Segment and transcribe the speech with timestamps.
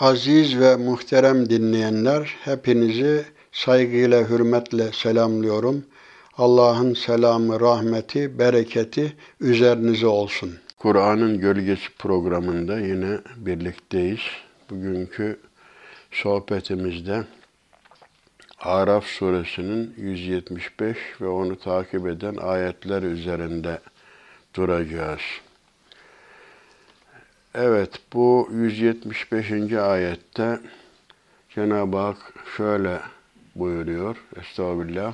[0.00, 5.84] Aziz ve muhterem dinleyenler, hepinizi saygıyla, hürmetle selamlıyorum.
[6.38, 10.54] Allah'ın selamı, rahmeti, bereketi üzerinize olsun.
[10.78, 14.20] Kur'an'ın Gölgesi programında yine birlikteyiz.
[14.70, 15.40] Bugünkü
[16.10, 17.24] sohbetimizde
[18.60, 23.78] Araf suresinin 175 ve onu takip eden ayetler üzerinde
[24.54, 25.20] duracağız.
[27.55, 29.73] Evet, bu 175.
[29.73, 30.59] ayette
[31.49, 32.17] Cenab-ı Hak
[32.57, 32.99] şöyle
[33.55, 34.15] buyuruyor.
[34.39, 35.13] Estağfirullah.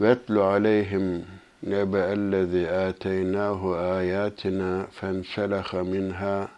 [0.00, 1.24] Vetlu aleyhim
[1.62, 6.48] nebe'ellezi ateynahu ayatina fenseleha minha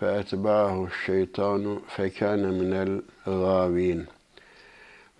[0.00, 1.64] فَاَتْبَعَهُ الشَّيْطَانُ
[1.96, 4.00] فَكَانَ مِنَ الْغَاوِينَ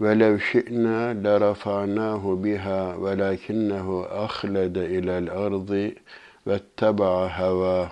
[0.00, 5.70] وَلَوْ شِئْنَا لَرَفَعْنَاهُ بِهَا وَلَكِنَّهُ أَخْلَدَ إِلَى الْأَرْضِ
[6.46, 7.88] وَاتَّبَعَ هَوَاهُ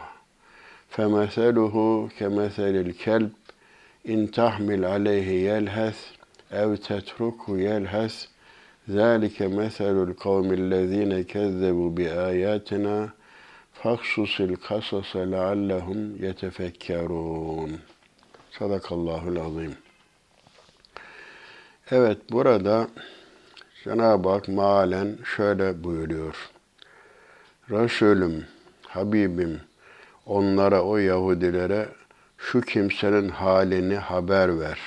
[0.92, 1.74] فَمَثَلُهُ
[2.18, 3.32] كَمَثَلِ الْكَلْبِ
[4.08, 5.98] إِنْ تَحْمِلْ عَلَيْهِ يَلْهَثْ
[6.52, 8.16] أَوْ تَتْرُكْهُ يَلْهَثْ
[8.90, 13.08] ذَلِكَ مَثَلُ الْقَوْمِ الَّذ۪ينَ كَذَّبُوا بِآيَاتِنَا
[13.82, 17.70] فَخْصُصِ الْقَصَصَ لَعَلَّهُمْ يَتَفَكَّرُونَ
[18.58, 19.76] Sadakallahul azim.
[21.90, 22.88] Evet burada
[23.84, 26.50] Cenab-ı Hak mealen şöyle buyuruyor.
[27.70, 28.46] Resulüm,
[28.86, 29.60] Habibim,
[30.25, 31.87] onlara o Yahudilere
[32.37, 34.79] şu kimsenin halini haber ver.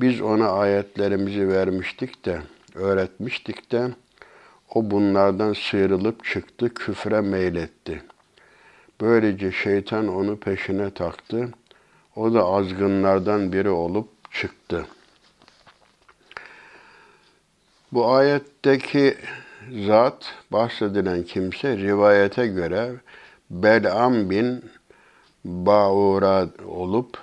[0.00, 2.40] Biz ona ayetlerimizi vermiştik de,
[2.74, 3.88] öğretmiştik de,
[4.74, 8.02] o bunlardan sıyrılıp çıktı, küfre meyletti.
[9.00, 11.48] Böylece şeytan onu peşine taktı.
[12.16, 14.86] O da azgınlardan biri olup çıktı.
[17.92, 19.16] Bu ayetteki
[19.86, 22.90] zat, bahsedilen kimse rivayete göre
[23.52, 24.64] Bel'am bin
[25.44, 27.18] Ba'ura olup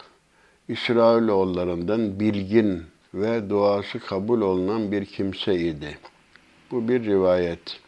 [0.67, 5.97] İsrailoğullarından bilgin ve duası kabul olunan bir kimse idi.
[6.71, 7.79] Bu bir rivayet.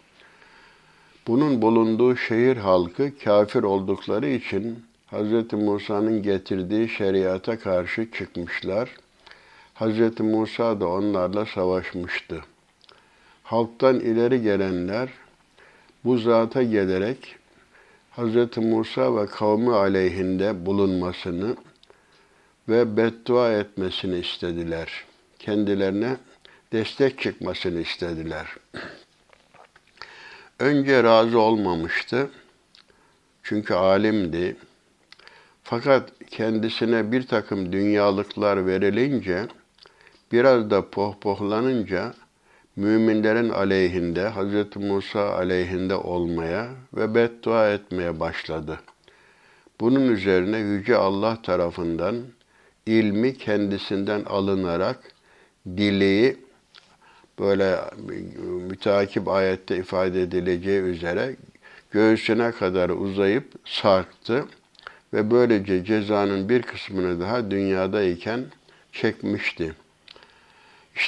[1.28, 5.54] Bunun bulunduğu şehir halkı kafir oldukları için Hz.
[5.54, 8.90] Musa'nın getirdiği şeriata karşı çıkmışlar.
[9.76, 10.20] Hz.
[10.20, 12.42] Musa da onlarla savaşmıştı.
[13.44, 15.10] Halktan ileri gelenler
[16.06, 17.41] bu zata gelerek
[18.18, 18.58] Hz.
[18.58, 21.56] Musa ve kavmi aleyhinde bulunmasını
[22.70, 25.06] ve beddua etmesini istediler.
[25.40, 26.18] Kendilerine
[26.72, 28.48] destek çıkmasını istediler.
[30.60, 32.30] Önce razı olmamıştı.
[33.44, 34.56] Çünkü alimdi.
[35.64, 39.48] Fakat kendisine bir takım dünyalıklar verilince,
[40.32, 42.14] biraz da pohpohlanınca
[42.82, 44.76] müminlerin aleyhinde, Hz.
[44.76, 48.80] Musa aleyhinde olmaya ve beddua etmeye başladı.
[49.80, 52.16] Bunun üzerine Yüce Allah tarafından
[52.86, 55.00] ilmi kendisinden alınarak
[55.68, 56.38] dileği
[57.40, 57.80] böyle
[58.70, 61.36] müteakip ayette ifade edileceği üzere
[61.92, 64.46] göğsüne kadar uzayıp sarktı
[65.14, 68.46] ve böylece cezanın bir kısmını daha dünyadayken
[68.92, 69.76] çekmişti.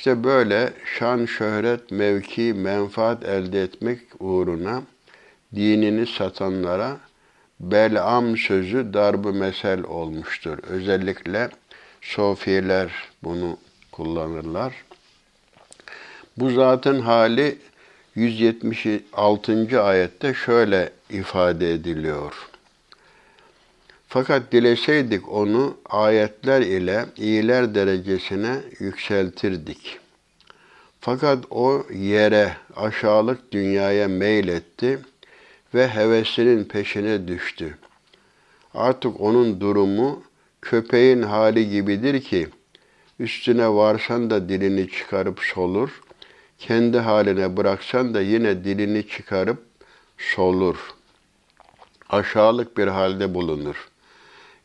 [0.04, 4.82] İşte böyle şan, şöhret, mevki, menfaat elde etmek uğruna
[5.56, 6.98] dinini satanlara
[7.60, 10.58] Bel'am sözü darbu mesel olmuştur.
[10.70, 11.50] Özellikle
[12.02, 12.92] sofiler
[13.24, 13.58] bunu
[13.92, 14.74] kullanırlar.
[16.38, 17.58] Bu zaten hali
[18.16, 19.84] 176.
[19.84, 22.34] ayette şöyle ifade ediliyor.
[24.14, 30.00] Fakat dileseydik onu ayetler ile iyiler derecesine yükseltirdik.
[31.02, 35.00] Fakat o yere, aşağılık dünyaya meyletti
[35.74, 37.78] ve hevesinin peşine düştü.
[38.74, 40.24] Artık onun durumu
[40.62, 42.48] köpeğin hali gibidir ki,
[43.20, 46.02] üstüne varsan da dilini çıkarıp solur,
[46.60, 49.64] kendi haline bıraksan da yine dilini çıkarıp
[50.18, 50.78] solur.
[52.10, 53.93] Aşağılık bir halde bulunur.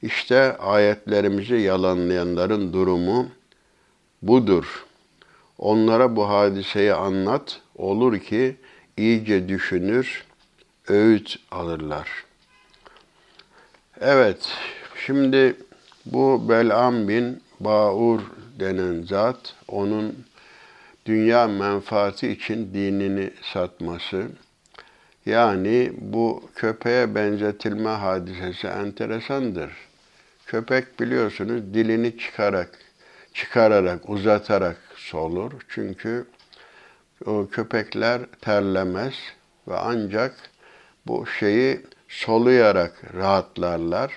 [0.02, 3.28] İşte ayetlerimizi yalanlayanların durumu
[4.22, 4.84] budur.
[5.58, 8.56] Onlara bu hadiseyi anlat, olur ki
[8.96, 10.24] iyice düşünür,
[10.88, 12.08] öğüt alırlar.
[14.00, 14.48] Evet,
[15.06, 15.56] şimdi
[16.06, 18.20] bu Bel'am bin Baur
[18.60, 20.24] denen zat, onun
[21.06, 24.26] dünya menfaati için dinini satması,
[25.26, 29.87] yani bu köpeğe benzetilme hadisesi enteresandır.
[30.48, 32.70] Köpek biliyorsunuz dilini çıkarak,
[33.34, 35.52] çıkararak, uzatarak solur.
[35.68, 36.26] Çünkü
[37.26, 39.14] o köpekler terlemez
[39.68, 40.34] ve ancak
[41.06, 44.12] bu şeyi soluyarak rahatlarlar.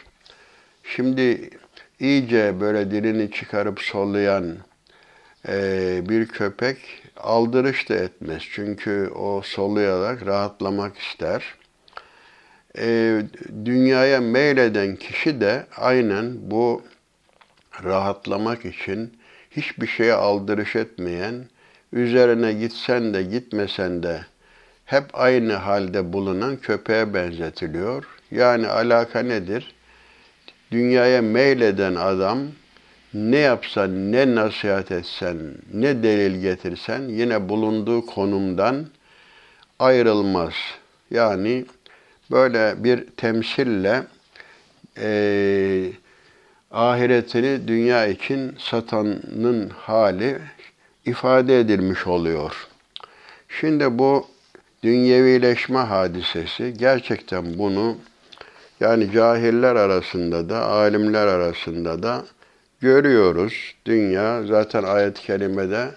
[0.84, 1.50] Şimdi
[2.00, 4.58] iyice böyle dilini çıkarıp soluyan
[5.48, 6.78] e, bir köpek
[7.18, 8.44] aldırış da etmez.
[8.52, 11.61] Çünkü o soluyarak rahatlamak ister.
[12.78, 13.22] E,
[13.66, 16.82] dünyaya meyleden kişi de aynen bu
[17.84, 19.18] rahatlamak için
[19.52, 21.46] hiçbir şeye aldırış etmeyen,
[21.94, 24.26] üzerine gitsen de gitmesen de
[24.86, 28.06] hep aynı halde bulunan köpeğe benzetiliyor.
[28.32, 29.76] Yani alaka nedir?
[30.72, 32.40] Dünyaya meyleden adam
[33.14, 35.38] ne yapsan, ne nasihat etsen,
[35.74, 38.88] ne delil getirsen yine bulunduğu konumdan
[39.80, 40.54] ayrılmaz.
[41.12, 41.66] Yani
[42.32, 44.04] böyle bir temsille
[44.98, 45.92] e,
[46.72, 50.38] ahiretini dünya için satanın hali
[51.06, 52.68] ifade edilmiş oluyor.
[53.50, 54.28] Şimdi bu
[54.84, 57.98] dünyevileşme hadisesi gerçekten bunu
[58.80, 62.26] yani cahiller arasında da alimler arasında da
[62.82, 63.76] görüyoruz.
[63.86, 65.88] Dünya zaten ayet-i kerimede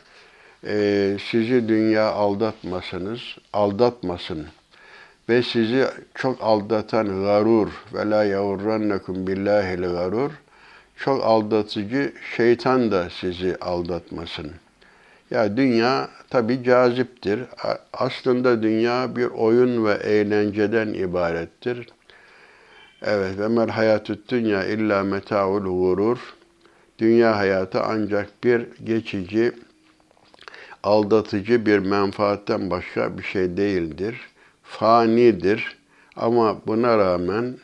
[0.66, 3.20] e, sizi dünya aldatmasınız,
[3.52, 4.46] aldatmasın
[5.28, 10.30] ve sizi çok aldatan garur ve la yavurrannekum billahil garur
[10.96, 14.52] çok aldatıcı şeytan da sizi aldatmasın.
[15.30, 17.40] Ya dünya tabi caziptir.
[17.92, 21.88] Aslında dünya bir oyun ve eğlenceden ibarettir.
[23.02, 26.18] Evet ve mer hayatü dünya illa metaul gurur.
[26.98, 29.52] Dünya hayatı ancak bir geçici,
[30.82, 34.20] aldatıcı bir menfaatten başka bir şey değildir.
[34.64, 35.78] Fanidir.
[36.16, 37.56] Ama buna rağmen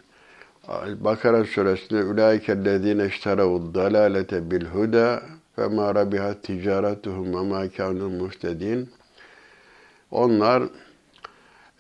[1.01, 5.23] Bakara suresinde ulaikellezine işteravu dalalete bil huda
[5.59, 8.91] ve ma rabihat ticaretuhum ve muhtedin.
[10.11, 10.63] Onlar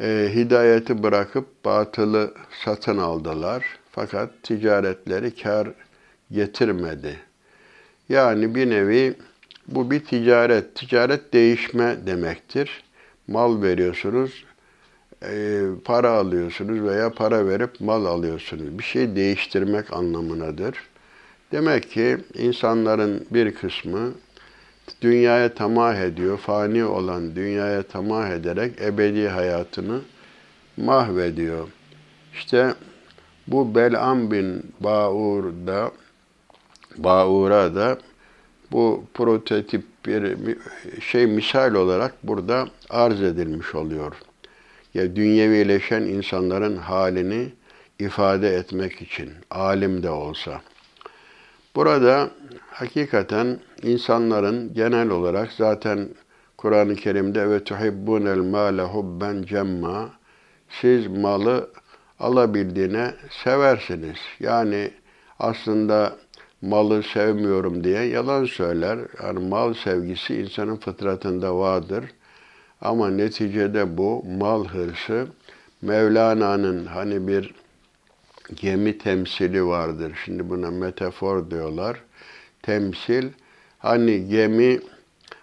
[0.00, 2.34] e, hidayeti bırakıp batılı
[2.64, 3.64] satın aldılar.
[3.90, 5.68] Fakat ticaretleri kar
[6.32, 7.16] getirmedi.
[8.08, 9.14] Yani bir nevi
[9.68, 10.74] bu bir ticaret.
[10.74, 12.84] Ticaret değişme demektir.
[13.28, 14.44] Mal veriyorsunuz,
[15.22, 18.78] e, para alıyorsunuz veya para verip mal alıyorsunuz.
[18.78, 20.78] Bir şey değiştirmek anlamınadır.
[21.52, 24.12] Demek ki insanların bir kısmı
[25.02, 30.00] dünyaya tamah ediyor, fani olan dünyaya tamah ederek ebedi hayatını
[30.76, 31.68] mahvediyor.
[32.34, 32.74] İşte
[33.46, 35.90] bu Bel'am bin Ba'ur'da,
[36.96, 37.98] Ba'ur'a da
[38.72, 40.56] bu prototip bir
[41.00, 44.16] şey misal olarak burada arz edilmiş oluyor
[44.94, 47.52] ya dünyevileşen insanların halini
[47.98, 50.60] ifade etmek için, alim de olsa.
[51.76, 52.30] Burada
[52.70, 56.08] hakikaten insanların genel olarak zaten
[56.56, 60.10] Kur'an-ı Kerim'de ve tuhibbunel mâle hubben cemma
[60.68, 61.70] siz malı
[62.20, 63.14] alabildiğine
[63.44, 64.18] seversiniz.
[64.40, 64.90] Yani
[65.38, 66.16] aslında
[66.62, 68.98] malı sevmiyorum diye yalan söyler.
[69.22, 72.04] Yani mal sevgisi insanın fıtratında vardır.
[72.80, 75.26] Ama neticede bu mal hırsı
[75.82, 77.54] Mevlana'nın hani bir
[78.56, 80.12] gemi temsili vardır.
[80.24, 82.02] Şimdi buna metafor diyorlar.
[82.62, 83.28] Temsil
[83.78, 84.80] hani gemi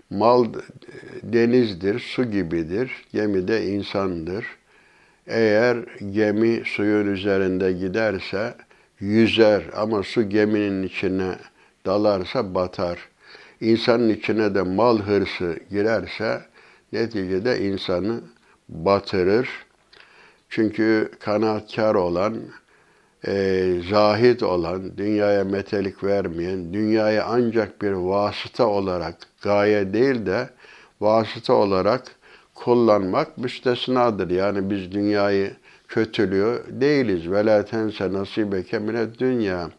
[0.09, 0.45] mal
[1.23, 2.91] denizdir, su gibidir.
[3.13, 4.45] Gemi de insandır.
[5.27, 5.77] Eğer
[6.11, 8.55] gemi suyun üzerinde giderse
[8.99, 11.35] yüzer ama su geminin içine
[11.85, 12.99] dalarsa batar.
[13.61, 16.41] İnsanın içine de mal hırsı girerse
[16.93, 18.21] neticede insanı
[18.69, 19.49] batırır.
[20.49, 22.37] Çünkü kanaatkar olan,
[23.27, 30.49] e, zahid olan, dünyaya metelik vermeyen, dünyaya ancak bir vasıta olarak, gaye değil de
[31.01, 32.03] vasıta olarak
[32.55, 34.29] kullanmak müstesnadır.
[34.29, 35.51] Yani biz dünyayı
[35.87, 37.31] kötülüyor değiliz.
[37.31, 39.69] Ve la tense nasibeke mine dünya.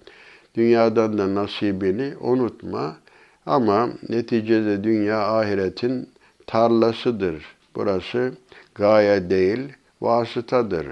[0.55, 2.97] Dünyadan da nasibini unutma.
[3.47, 6.09] Ama neticede dünya ahiretin
[6.49, 7.45] tarlasıdır.
[7.75, 8.33] Burası
[8.75, 9.61] gaye değil,
[10.01, 10.87] vasıtadır.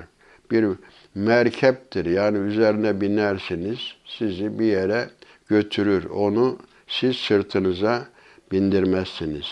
[0.50, 0.66] Bir
[1.14, 2.06] merkeptir.
[2.06, 5.10] Yani üzerine binersiniz, sizi bir yere
[5.48, 6.04] götürür.
[6.04, 6.58] Onu
[6.88, 8.06] siz sırtınıza
[8.52, 9.46] bindirmezsiniz.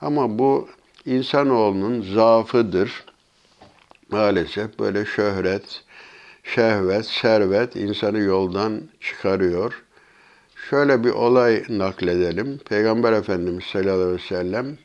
[0.00, 0.68] Ama bu
[1.04, 3.04] insanoğlunun zaafıdır.
[4.10, 5.84] Maalesef böyle şöhret,
[6.44, 9.82] şehvet, servet insanı yoldan çıkarıyor.
[10.70, 12.58] Şöyle bir olay nakledelim.
[12.58, 14.78] Peygamber Efendimiz sallallahu aleyhi ve sellem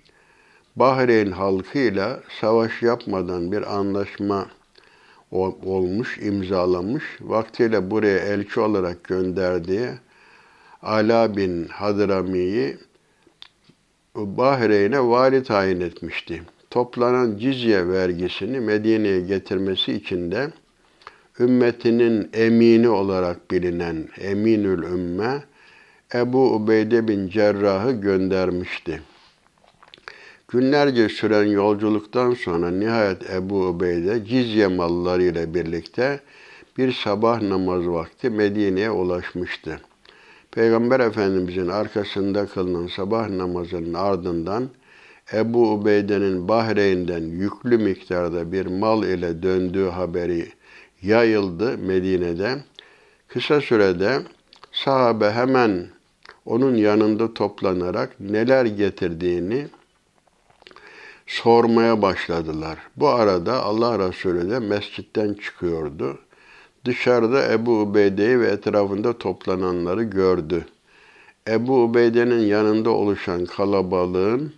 [0.76, 4.48] Bahreyn halkıyla savaş yapmadan bir anlaşma
[5.66, 7.04] olmuş, imzalamış.
[7.22, 9.90] Vaktiyle buraya elçi olarak gönderdiği
[10.82, 12.78] Ala bin Hadrami'yi
[14.16, 16.44] Bahreyn'e vali tayin etmişti.
[16.70, 20.52] Toplanan cizye vergisini Medine'ye getirmesi için de
[21.40, 25.44] ümmetinin emini olarak bilinen Eminül Ümme
[26.16, 29.02] Ebu Ubeyde bin Cerrah'ı göndermişti.
[30.54, 36.20] Günlerce süren yolculuktan sonra nihayet Ebu Ubeyde cizye malları ile birlikte
[36.78, 39.82] bir sabah namaz vakti Medine'ye ulaşmıştı.
[40.52, 44.70] Peygamber Efendimizin arkasında kılınan sabah namazının ardından
[45.34, 50.48] Ebu Ubeyde'nin Bahreyn'den yüklü miktarda bir mal ile döndüğü haberi
[51.02, 52.56] yayıldı Medine'de.
[53.28, 54.20] Kısa sürede
[54.72, 55.88] sahabe hemen
[56.46, 59.68] onun yanında toplanarak neler getirdiğini
[61.28, 62.78] sormaya başladılar.
[62.98, 66.18] Bu arada Allah Resulü de mescitten çıkıyordu.
[66.86, 70.66] Dışarıda Ebu Ubeyde'yi ve etrafında toplananları gördü.
[71.48, 74.54] Ebu Ubeyde'nin yanında oluşan kalabalığın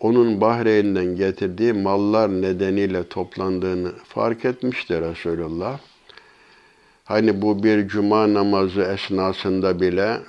[0.00, 5.78] onun Bahreyn'den getirdiği mallar nedeniyle toplandığını fark etmişti Resulullah.
[7.04, 10.20] Hani bu bir cuma namazı esnasında bile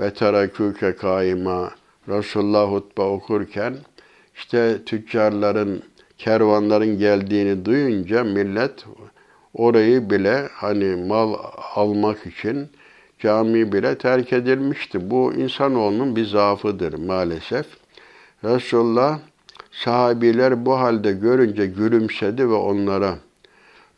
[0.00, 1.70] ve teraküke kaima
[2.08, 3.74] Resulullah hutbe okurken
[4.34, 5.82] işte tüccarların,
[6.18, 8.84] kervanların geldiğini duyunca millet
[9.54, 11.34] orayı bile hani mal
[11.74, 12.68] almak için
[13.18, 15.10] cami bile terk edilmişti.
[15.10, 17.66] Bu insanoğlunun bir zaafıdır maalesef.
[18.44, 19.18] Resulullah
[19.70, 23.18] sahabiler bu halde görünce gülümsedi ve onlara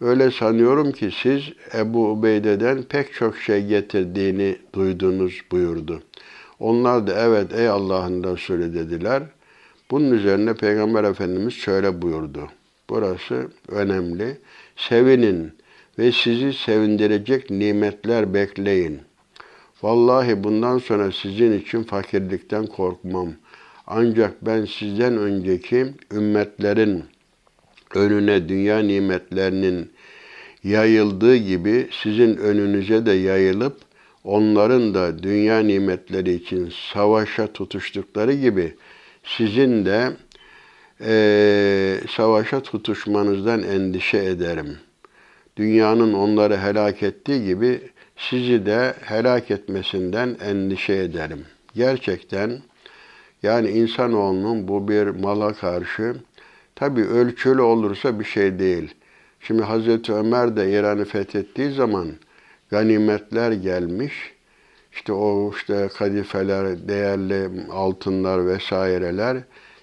[0.01, 1.43] öyle sanıyorum ki siz
[1.75, 6.03] Ebu Ubeyde'den pek çok şey getirdiğini duydunuz buyurdu.
[6.61, 9.23] Onlar da evet ey Allah'ın Resulü dediler.
[9.91, 12.49] Bunun üzerine Peygamber Efendimiz şöyle buyurdu.
[12.91, 14.39] Burası önemli.
[14.77, 15.53] Sevinin
[15.99, 19.01] ve sizi sevindirecek nimetler bekleyin.
[19.83, 23.29] Vallahi bundan sonra sizin için fakirlikten korkmam.
[23.87, 27.05] Ancak ben sizden önceki ümmetlerin
[27.95, 29.91] önüne dünya nimetlerinin
[30.65, 33.77] yayıldığı gibi sizin önünüze de yayılıp
[34.25, 38.75] onların da dünya nimetleri için savaşa tutuştukları gibi
[39.25, 40.13] sizin de
[41.01, 44.79] e, savaşa tutuşmanızdan endişe ederim.
[45.57, 47.81] Dünyanın onları helak ettiği gibi
[48.17, 51.45] sizi de helak etmesinden endişe ederim.
[51.75, 52.61] Gerçekten
[53.43, 56.15] yani insanoğlunun bu bir mala karşı
[56.75, 58.95] tabi ölçülü olursa bir şey değil.
[59.41, 62.09] Şimdi Hazreti Ömer de İran'ı fethettiği zaman
[62.71, 64.34] ganimetler gelmiş.
[64.95, 69.37] İşte o işte kadifeler, değerli altınlar vesaireler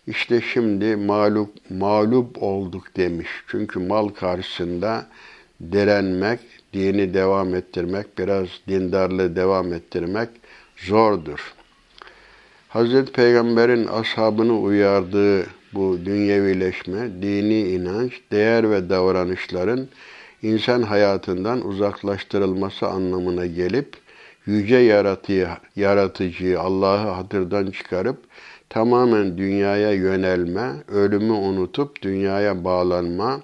[0.07, 3.27] işte şimdi mağlup, mağlup olduk demiş.
[3.47, 5.07] Çünkü mal karşısında
[5.71, 6.39] direnmek,
[6.73, 10.29] dini devam ettirmek, biraz dindarlığı devam ettirmek
[10.77, 11.53] zordur.
[12.69, 19.87] Hazreti Peygamber'in ashabını uyardığı bu dünyevileşme, dini inanç, değer ve davranışların
[20.41, 24.00] insan hayatından uzaklaştırılması anlamına gelip
[24.45, 28.17] yüce yaratıcıyı, yaratıcıyı Allah'ı hatırdan çıkarıp
[28.69, 33.41] tamamen dünyaya yönelme, ölümü unutup dünyaya bağlanma,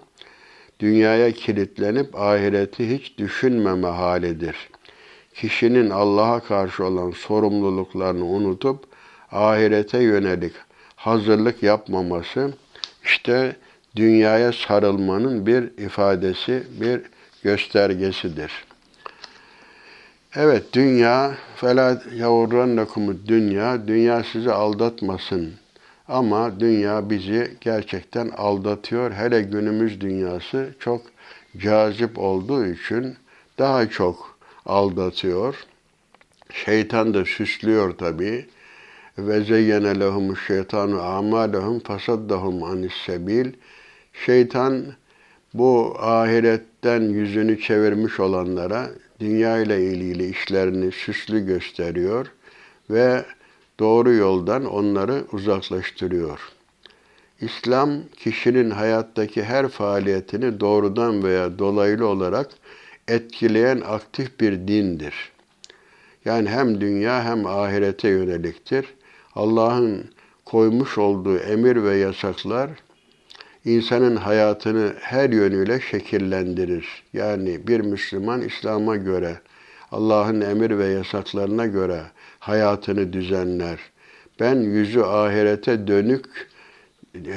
[0.80, 4.70] dünyaya kilitlenip ahireti hiç düşünmeme halidir.
[5.34, 8.86] Kişinin Allah'a karşı olan sorumluluklarını unutup
[9.32, 10.54] ahirete yönelik
[10.96, 12.54] hazırlık yapmaması
[13.04, 13.56] işte
[13.96, 17.01] dünyaya sarılmanın bir ifadesi, bir
[17.44, 18.66] göstergesidir.
[20.39, 25.53] Evet, dünya fela yavurrannakumud dünya, dünya sizi aldatmasın.
[26.08, 29.12] Ama dünya bizi gerçekten aldatıyor.
[29.12, 31.01] Hele günümüz dünyası çok
[31.58, 33.15] cazip olduğu için
[33.60, 35.56] daha çok aldatıyor.
[36.53, 38.46] Şeytan da süslüyor tabii
[39.17, 43.51] ve zeyyene lehum şeytanu amalehum fasaddahum anis sebil.
[44.25, 44.86] Şeytan
[45.53, 52.31] bu ahiretten yüzünü çevirmiş olanlara dünya ile ilgili işlerini süslü gösteriyor
[52.89, 53.25] ve
[53.79, 56.39] doğru yoldan onları uzaklaştırıyor.
[57.41, 62.50] İslam kişinin hayattaki her faaliyetini doğrudan veya dolaylı olarak
[63.07, 65.31] etkileyen aktif bir dindir.
[66.25, 68.86] Yani hem dünya hem ahirete yöneliktir.
[69.36, 70.05] Allah'ın
[70.45, 72.69] koymuş olduğu emir ve yasaklar
[73.66, 77.04] insanın hayatını her yönüyle şekillendirir.
[77.14, 79.38] Yani bir Müslüman İslam'a göre,
[79.92, 82.02] Allah'ın emir ve yasaklarına göre
[82.40, 83.80] hayatını düzenler.
[84.40, 86.26] Ben yüzü ahirete dönük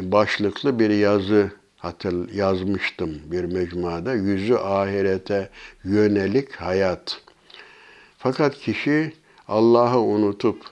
[0.03, 4.15] başlıklı bir yazı hatır yazmıştım bir mecmuada.
[4.15, 5.49] Yüzü ahirete
[5.85, 7.21] yönelik hayat.
[8.19, 9.13] Fakat kişi
[9.49, 10.63] Allah'ı unutup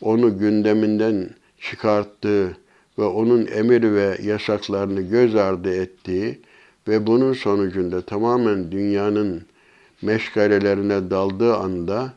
[0.00, 2.56] onu gündeminden çıkarttığı
[2.98, 6.40] ve onun emir ve yasaklarını göz ardı ettiği
[6.88, 9.42] ve bunun sonucunda tamamen dünyanın
[10.02, 12.12] meşgalelerine daldığı anda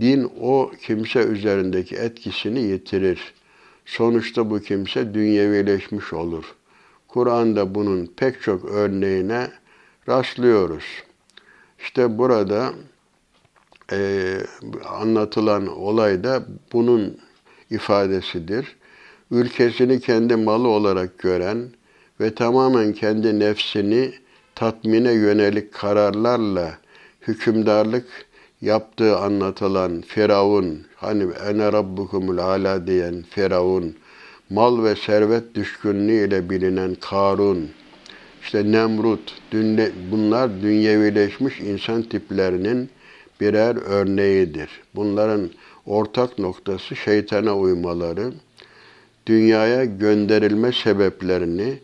[0.00, 3.34] din o kimse üzerindeki etkisini yitirir.
[3.86, 6.54] Sonuçta bu kimse dünyevileşmiş olur.
[7.08, 9.48] Kur'an'da bunun pek çok örneğine
[10.08, 10.84] rastlıyoruz.
[11.78, 12.72] İşte burada
[13.92, 14.34] e,
[14.88, 17.18] anlatılan olay da bunun
[17.70, 18.76] ifadesidir.
[19.32, 21.58] Ülkesini kendi malı olarak gören
[22.20, 24.12] ve tamamen kendi nefsini
[24.54, 26.78] tatmine yönelik kararlarla
[27.28, 28.06] hükümdarlık
[28.60, 33.96] yaptığı anlatılan Firavun, hani ene rabbukumul ala diyen Firavun,
[34.50, 37.70] mal ve servet düşkünlüğü ile bilinen Karun,
[38.42, 39.42] işte Nemrut,
[40.10, 42.90] bunlar dünyevileşmiş insan tiplerinin
[43.40, 44.70] birer örneğidir.
[44.94, 45.50] Bunların
[45.86, 48.32] ortak noktası şeytana uymaları,
[49.26, 51.78] dünyaya gönderilme sebeplerini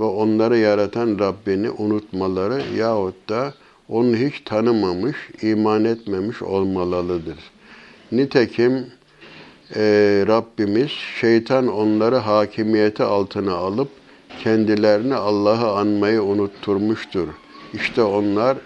[0.00, 3.54] ve onları yaratan Rabbini unutmaları yahut da
[3.88, 7.38] onu hiç tanımamış, iman etmemiş olmalıdır.
[8.12, 8.86] Nitekim
[9.76, 9.80] e,
[10.26, 13.88] Rabbimiz şeytan onları hakimiyeti altına alıp
[14.42, 17.28] kendilerini Allah'ı anmayı unutturmuştur.
[17.74, 18.58] İşte onlar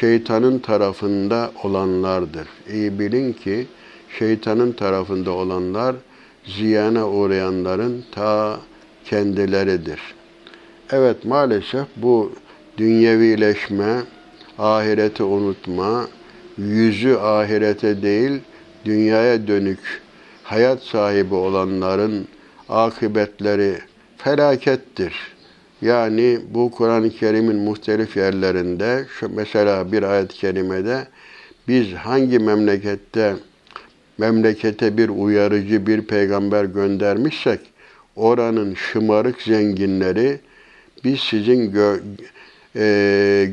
[0.00, 2.48] şeytanın tarafında olanlardır.
[2.72, 3.66] İyi bilin ki
[4.18, 5.96] şeytanın tarafında olanlar
[6.46, 8.60] ziyana uğrayanların ta
[9.04, 10.00] kendileridir.
[10.90, 12.32] Evet maalesef bu
[12.78, 14.02] dünyevileşme,
[14.58, 16.08] ahireti unutma,
[16.58, 18.40] yüzü ahirete değil
[18.84, 19.78] dünyaya dönük
[20.42, 22.28] hayat sahibi olanların
[22.68, 23.78] akıbetleri
[24.16, 25.14] felakettir.
[25.82, 31.08] Yani bu Kur'an-ı Kerim'in muhtelif yerlerinde şu mesela bir ayet-i kerimede
[31.68, 33.34] biz hangi memlekette
[34.18, 37.60] memlekete bir uyarıcı bir peygamber göndermişsek
[38.16, 40.38] oranın şımarık zenginleri
[41.04, 41.98] biz sizin gö,
[42.76, 43.48] e,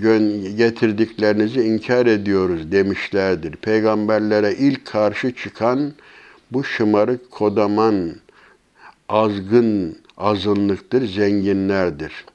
[0.58, 3.56] getirdiklerinizi inkar ediyoruz demişlerdir.
[3.56, 5.94] Peygamberlere ilk karşı çıkan
[6.52, 8.12] bu şımarık kodaman
[9.10, 12.26] azgın azınlıktır, zenginlerdir.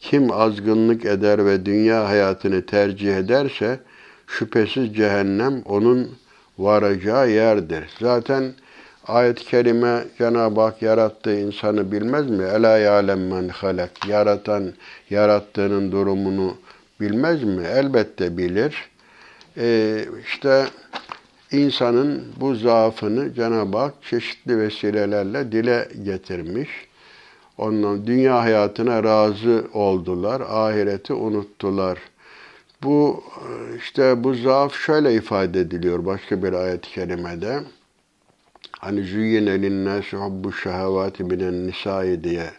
[0.00, 3.80] Kim azgınlık eder ve dünya hayatını tercih ederse
[4.26, 6.10] şüphesiz cehennem onun
[6.58, 7.84] varacağı yerdir.
[8.00, 8.52] Zaten
[9.06, 12.44] ayet-i kerime Cenab-ı Hak yarattığı insanı bilmez mi?
[12.44, 14.08] Ela ya'lem men halak.
[14.08, 14.72] Yaratan,
[15.10, 16.56] yarattığının durumunu
[17.00, 17.66] bilmez mi?
[17.74, 18.88] Elbette bilir.
[19.56, 20.64] Ee, işte
[21.52, 26.68] insanın bu zaafını Cenab-ı Hak çeşitli vesilelerle dile getirmiş.
[27.58, 31.98] Ondan dünya hayatına razı oldular, ahireti unuttular.
[32.82, 33.24] Bu
[33.78, 37.60] işte bu zaaf şöyle ifade ediliyor başka bir ayet-i kerimede.
[38.78, 42.50] Hani züyyine linnâsi hubbu şehevâti minen nisâi diye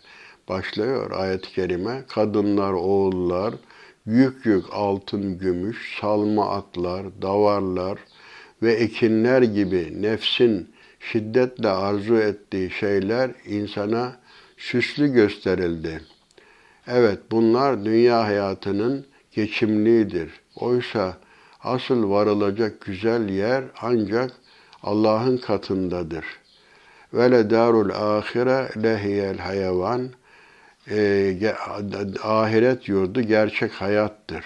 [0.50, 2.04] başlıyor ayet-i kerime.
[2.10, 3.56] Kadınlar, oğullar,
[4.06, 8.00] yük yük altın, gümüş, salma atlar, davarlar
[8.62, 14.16] ve ekinler gibi nefsin şiddetle arzu ettiği şeyler insana
[14.58, 16.02] süslü gösterildi.
[16.88, 20.30] Evet bunlar dünya hayatının geçimliğidir.
[20.56, 21.18] Oysa
[21.64, 24.32] asıl varılacak güzel yer ancak
[24.84, 26.26] Allah'ın katındadır.
[27.14, 30.10] Ve le darul ahire lehiyel hayvan
[30.92, 31.56] e,
[32.24, 34.46] ahiret yurdu gerçek hayattır.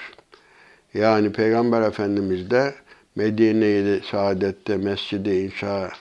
[0.93, 2.73] Yani Peygamber Efendimiz de
[3.15, 5.91] Medine-i Saadet'te mescidi inşa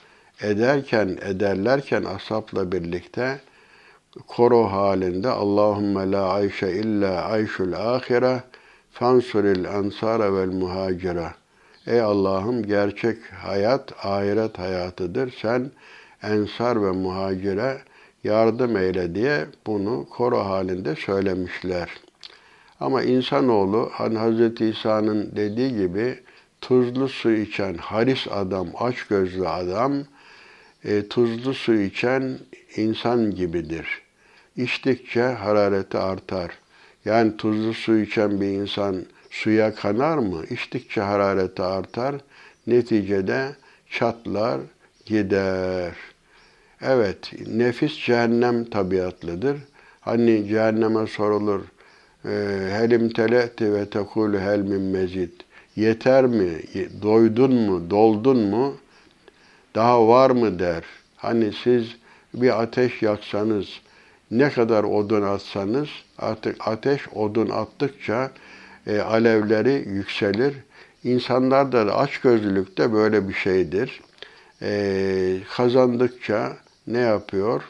[0.41, 3.39] ederken, ederlerken asapla birlikte
[4.27, 8.43] koro halinde Allahümme la ayşe illa ayşul ahire
[8.93, 11.33] fansuril ansara vel muhacira.
[11.87, 15.33] Ey Allah'ım gerçek hayat ahiret hayatıdır.
[15.41, 15.71] Sen
[16.23, 17.77] ensar ve muhacire
[18.23, 21.89] yardım eyle diye bunu koro halinde söylemişler.
[22.79, 24.61] Ama insanoğlu hani Hz.
[24.61, 26.19] İsa'nın dediği gibi
[26.61, 29.93] tuzlu su içen haris adam, aç gözlü adam,
[30.83, 32.39] e, tuzlu su içen
[32.75, 34.01] insan gibidir.
[34.55, 36.62] İçtikçe harareti artar.
[37.05, 40.45] Yani tuzlu su içen bir insan suya kanar mı?
[40.49, 42.15] İçtikçe harareti artar.
[42.67, 43.55] Neticede
[43.89, 44.61] çatlar,
[45.05, 45.93] gider.
[46.81, 49.57] Evet, nefis cehennem tabiatlıdır.
[50.01, 51.61] Hani cehenneme sorulur,
[52.25, 52.29] e,
[52.71, 55.31] helim teleti ve tekulu hel min mezid.
[55.75, 56.61] Yeter mi?
[57.01, 57.89] Doydun mu?
[57.89, 58.75] Doldun mu?
[59.75, 60.83] Daha var mı der.
[61.15, 61.95] Hani siz
[62.33, 63.67] bir ateş yaksanız,
[64.31, 68.31] ne kadar odun atsanız artık ateş odun attıkça
[68.87, 70.55] e, alevleri yükselir.
[71.03, 74.01] İnsanlar da açgözlülükte böyle bir şeydir.
[74.61, 76.57] E, kazandıkça
[76.87, 77.63] ne yapıyor?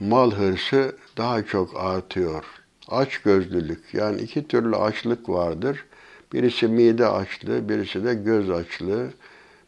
[0.00, 2.44] Mal hırsı daha çok artıyor.
[2.88, 5.84] Açgözlülük yani iki türlü açlık vardır.
[6.32, 9.10] Birisi mide açlığı, birisi de göz açlığı.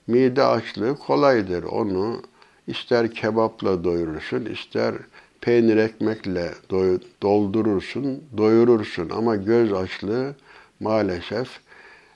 [0.07, 1.62] Mide açlığı kolaydır.
[1.62, 2.23] Onu
[2.69, 4.95] ister kebapla doyurursun, ister
[5.41, 9.11] peynir ekmekle doy- doldurursun, doyurursun.
[9.11, 10.35] Ama göz açlığı
[10.81, 11.49] maalesef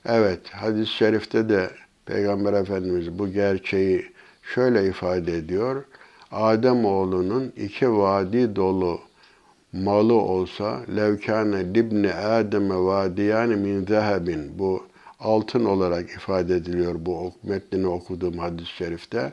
[0.07, 1.71] evet hadis-i şerifte de
[2.07, 4.13] Peygamber Efendimiz bu gerçeği
[4.55, 5.85] şöyle ifade ediyor.
[6.33, 9.01] Adem oğlunun iki vadi dolu
[9.73, 14.87] malı olsa levkâne libni Adem'e vadiyâne min zehebin bu
[15.21, 19.33] altın olarak ifade ediliyor bu metnini okuduğum hadis-i şerifte.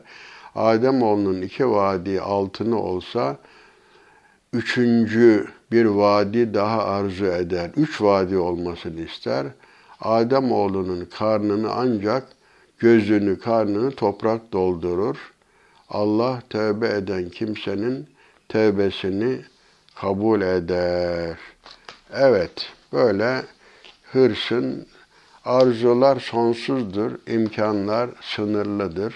[0.54, 3.36] Adem oğlunun iki vadi altını olsa
[4.52, 7.70] üçüncü bir vadi daha arzu eder.
[7.76, 9.46] Üç vadi olmasını ister.
[10.00, 12.28] Adem oğlunun karnını ancak
[12.78, 15.16] gözünü, karnını toprak doldurur.
[15.88, 18.06] Allah tövbe eden kimsenin
[18.48, 19.40] tövbesini
[19.94, 21.38] kabul eder.
[22.14, 23.42] Evet, böyle
[24.12, 24.86] hırsın,
[25.44, 29.14] arzular sonsuzdur, imkanlar sınırlıdır.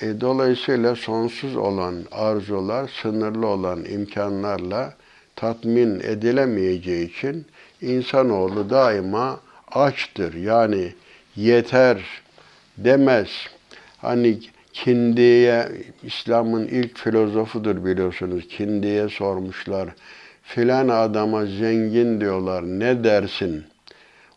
[0.00, 4.94] E, dolayısıyla sonsuz olan arzular, sınırlı olan imkanlarla
[5.36, 7.46] tatmin edilemeyeceği için
[7.80, 9.40] insanoğlu daima
[9.72, 10.34] açtır.
[10.34, 10.94] Yani
[11.36, 12.22] yeter
[12.78, 13.28] demez.
[13.98, 14.38] Hani
[14.72, 15.68] Kindiye,
[16.02, 18.48] İslam'ın ilk filozofudur biliyorsunuz.
[18.48, 19.88] Kindiye sormuşlar.
[20.42, 22.62] Filan adama zengin diyorlar.
[22.62, 23.64] Ne dersin?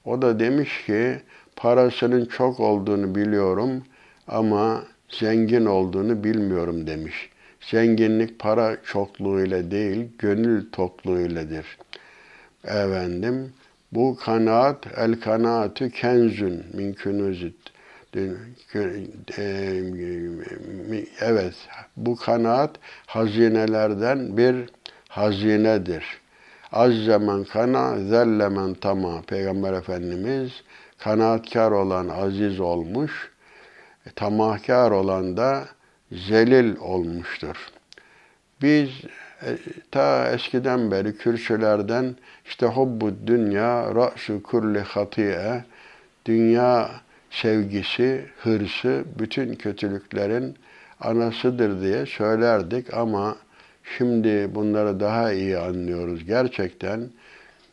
[0.05, 1.19] O da demiş ki
[1.55, 3.83] parasının çok olduğunu biliyorum
[4.27, 7.29] ama zengin olduğunu bilmiyorum demiş.
[7.61, 11.77] Zenginlik para çokluğuyla değil, gönül tokluğuyladır.
[12.63, 13.53] Efendim,
[13.91, 17.55] bu kanaat, el kanaatü kenzün min künüzit.
[21.21, 21.55] Evet,
[21.97, 22.71] bu kanaat
[23.05, 24.69] hazinelerden bir
[25.07, 26.05] hazinedir.
[26.71, 29.21] Az zaman kana, zellemen tama.
[29.21, 30.51] Peygamber Efendimiz
[30.97, 33.31] kanaatkar olan aziz olmuş,
[34.15, 35.65] tamahkar olan da
[36.11, 37.55] zelil olmuştur.
[38.61, 38.89] Biz
[39.41, 39.57] e,
[39.91, 45.63] ta eskiden beri kürsülerden işte hubbu dünya ra'su kulli hatiye
[46.25, 46.91] dünya
[47.31, 50.55] sevgisi, hırsı bütün kötülüklerin
[50.99, 53.35] anasıdır diye söylerdik ama
[53.97, 56.25] şimdi bunları daha iyi anlıyoruz.
[56.25, 57.09] Gerçekten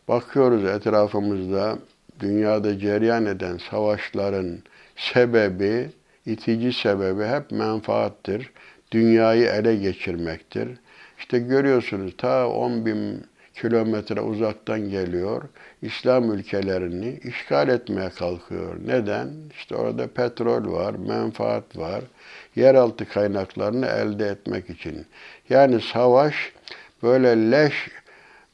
[0.08, 1.78] bakıyoruz etrafımızda
[2.20, 4.58] dünyada cereyan eden savaşların
[4.96, 5.90] sebebi,
[6.26, 8.50] itici sebebi hep menfaattir.
[8.92, 10.68] Dünyayı ele geçirmektir.
[11.18, 15.42] İşte görüyorsunuz ta 10 bin kilometre uzaktan geliyor.
[15.82, 18.76] İslam ülkelerini işgal etmeye kalkıyor.
[18.86, 19.28] Neden?
[19.50, 22.04] İşte orada petrol var, menfaat var.
[22.56, 25.06] Yeraltı kaynaklarını elde etmek için.
[25.50, 26.52] Yani savaş
[27.02, 27.90] böyle leş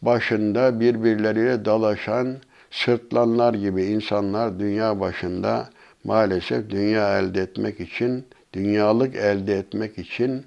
[0.03, 2.37] başında birbirleriyle dalaşan
[2.71, 5.69] sırtlanlar gibi insanlar dünya başında
[6.05, 10.47] maalesef dünya elde etmek için, dünyalık elde etmek için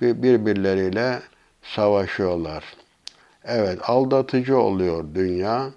[0.00, 1.20] birbirleriyle
[1.62, 2.64] savaşıyorlar.
[3.44, 5.70] Evet, aldatıcı oluyor dünya.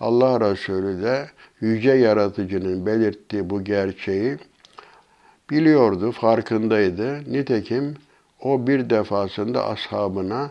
[0.00, 1.28] Allah Resulü de
[1.60, 4.36] yüce yaratıcının belirttiği bu gerçeği
[5.50, 7.32] biliyordu, farkındaydı.
[7.32, 7.96] Nitekim
[8.40, 10.50] o bir defasında ashabına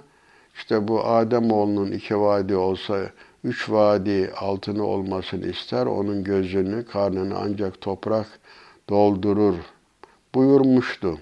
[0.56, 3.10] işte bu Adem oğlunun iki vadi olsa
[3.44, 5.86] üç vadi altını olmasını ister.
[5.86, 8.28] Onun gözünü, karnını ancak toprak
[8.90, 9.56] doldurur
[10.36, 11.20] buyurmuştu.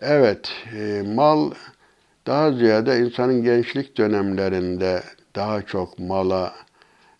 [0.00, 1.50] Evet, e, mal
[2.26, 5.02] daha ziyade insanın gençlik dönemlerinde
[5.36, 6.54] daha çok mala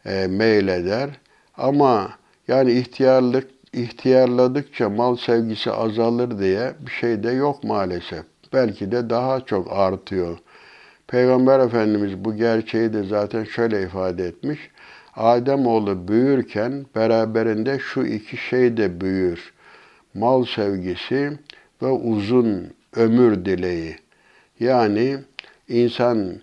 [0.06, 1.10] e, meyleder.
[1.56, 2.10] Ama
[2.48, 8.24] yani ihtiyarlık ihtiyarladıkça mal sevgisi azalır diye bir şey de yok maalesef.
[8.52, 10.38] Belki de daha çok artıyor.
[11.08, 14.70] Peygamber Efendimiz bu gerçeği de zaten şöyle ifade etmiş.
[15.16, 19.52] Adem oğlu büyürken beraberinde şu iki şey de büyür.
[20.14, 21.38] Mal sevgisi
[21.82, 23.96] ve uzun ömür dileği.
[24.60, 25.18] Yani
[25.68, 26.40] insan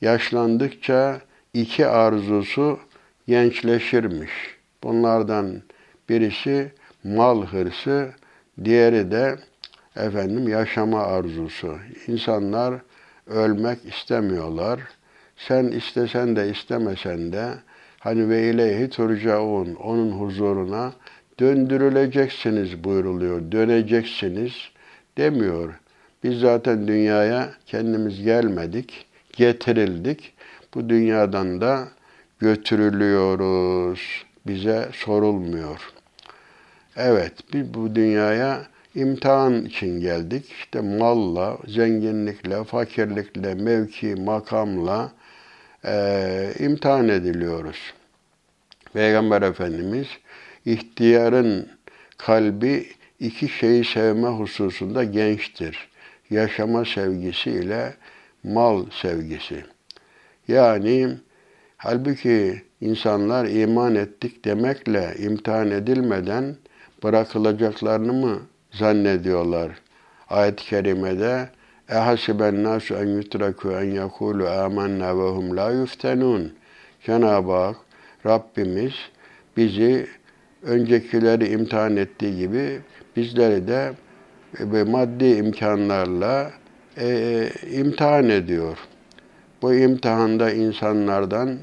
[0.00, 1.20] yaşlandıkça
[1.54, 2.78] iki arzusu
[3.26, 4.32] gençleşirmiş.
[4.84, 5.62] Bunlardan
[6.08, 6.72] birisi
[7.04, 8.10] mal hırsı,
[8.64, 9.36] diğeri de
[9.96, 11.76] efendim yaşama arzusu.
[12.06, 12.74] İnsanlar
[13.28, 14.80] ölmek istemiyorlar.
[15.36, 17.48] Sen istesen de istemesen de
[17.98, 20.92] hani ve ileyhi turcaun onun huzuruna
[21.40, 23.52] döndürüleceksiniz buyuruluyor.
[23.52, 24.52] Döneceksiniz
[25.18, 25.74] demiyor.
[26.24, 30.32] Biz zaten dünyaya kendimiz gelmedik, getirildik.
[30.74, 31.88] Bu dünyadan da
[32.38, 34.24] götürülüyoruz.
[34.46, 35.92] Bize sorulmuyor.
[36.96, 38.62] Evet, biz bu dünyaya
[38.98, 40.52] imtihan için geldik.
[40.52, 45.12] İşte malla, zenginlikle, fakirlikle, mevki, makamla
[45.84, 47.94] e, imtihan ediliyoruz.
[48.92, 50.08] Peygamber Efendimiz
[50.66, 51.68] ihtiyarın
[52.18, 52.86] kalbi
[53.20, 55.88] iki şeyi sevme hususunda gençtir.
[56.30, 57.94] Yaşama sevgisi ile
[58.44, 59.64] mal sevgisi.
[60.48, 61.08] Yani
[61.76, 66.56] halbuki insanlar iman ettik demekle imtihan edilmeden
[67.02, 69.70] bırakılacaklarını mı zannediyorlar?
[70.30, 71.48] Ayet-i kerimede
[71.88, 76.52] ehasiben nasu en yutraku en yekulu amennâ ve hum la yuftenun.
[77.06, 77.76] Cenab-ı Hak
[78.26, 78.94] Rabbimiz
[79.56, 80.06] bizi
[80.62, 82.80] öncekileri imtihan ettiği gibi
[83.16, 83.92] bizleri de
[84.60, 86.50] ve maddi imkanlarla
[86.96, 88.78] e, e, imtihan ediyor.
[89.62, 91.58] Bu imtihanda insanlardan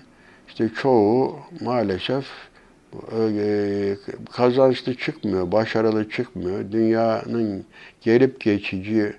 [0.48, 2.26] işte çoğu maalesef
[4.32, 6.72] kazançlı çıkmıyor, başarılı çıkmıyor.
[6.72, 7.66] Dünyanın
[8.02, 9.14] gelip geçici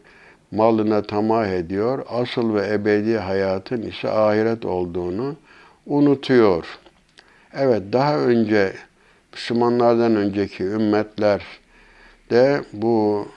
[0.50, 2.04] malına tamah ediyor.
[2.08, 5.36] Asıl ve ebedi hayatın ise ahiret olduğunu
[5.86, 6.78] unutuyor.
[7.54, 8.72] Evet daha önce
[9.32, 11.42] Müslümanlardan önceki ümmetler
[12.30, 13.28] de bu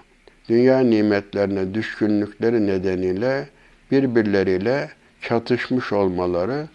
[0.50, 3.50] dünya nimetlerine düşkünlükleri nedeniyle
[3.92, 4.90] birbirleriyle
[5.22, 6.68] çatışmış olmaları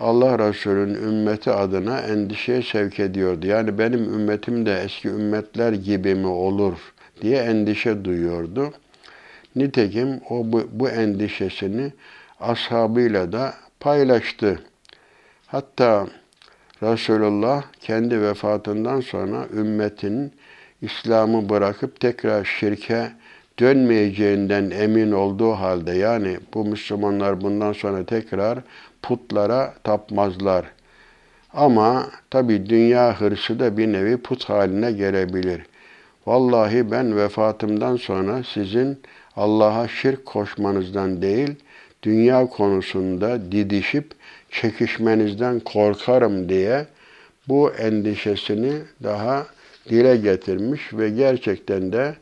[0.00, 3.46] Allah Resulü'nün ümmeti adına endişeye sevk ediyordu.
[3.46, 6.74] Yani benim ümmetim de eski ümmetler gibi mi olur
[7.22, 8.72] diye endişe duyuyordu.
[9.56, 11.92] Nitekim o bu, bu endişesini
[12.40, 14.62] ashabıyla da paylaştı.
[15.46, 16.06] Hatta
[16.82, 20.32] Resulullah kendi vefatından sonra ümmetin
[20.82, 23.12] İslam'ı bırakıp tekrar şirke
[23.60, 28.58] dönmeyeceğinden emin olduğu halde yani bu Müslümanlar bundan sonra tekrar
[29.02, 30.64] putlara tapmazlar.
[31.52, 35.62] Ama tabi dünya hırsı da bir nevi put haline gelebilir.
[36.26, 38.98] Vallahi ben vefatımdan sonra sizin
[39.36, 41.54] Allah'a şirk koşmanızdan değil,
[42.02, 44.12] dünya konusunda didişip
[44.50, 46.86] çekişmenizden korkarım diye
[47.48, 49.46] bu endişesini daha
[49.88, 52.14] dile getirmiş ve gerçekten de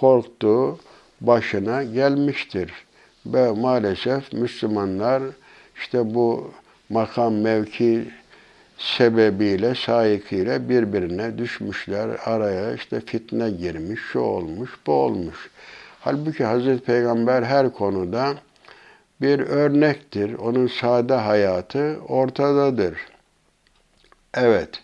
[0.00, 0.78] korktuğu
[1.20, 2.72] başına gelmiştir.
[3.26, 5.22] Ve maalesef Müslümanlar
[5.76, 6.50] işte bu
[6.88, 8.08] makam mevki
[8.78, 12.10] sebebiyle, sahikiyle birbirine düşmüşler.
[12.24, 15.50] Araya işte fitne girmiş, şu olmuş, bu olmuş.
[16.00, 18.34] Halbuki Hazreti Peygamber her konuda
[19.20, 20.34] bir örnektir.
[20.34, 22.98] Onun sade hayatı ortadadır.
[24.34, 24.82] Evet,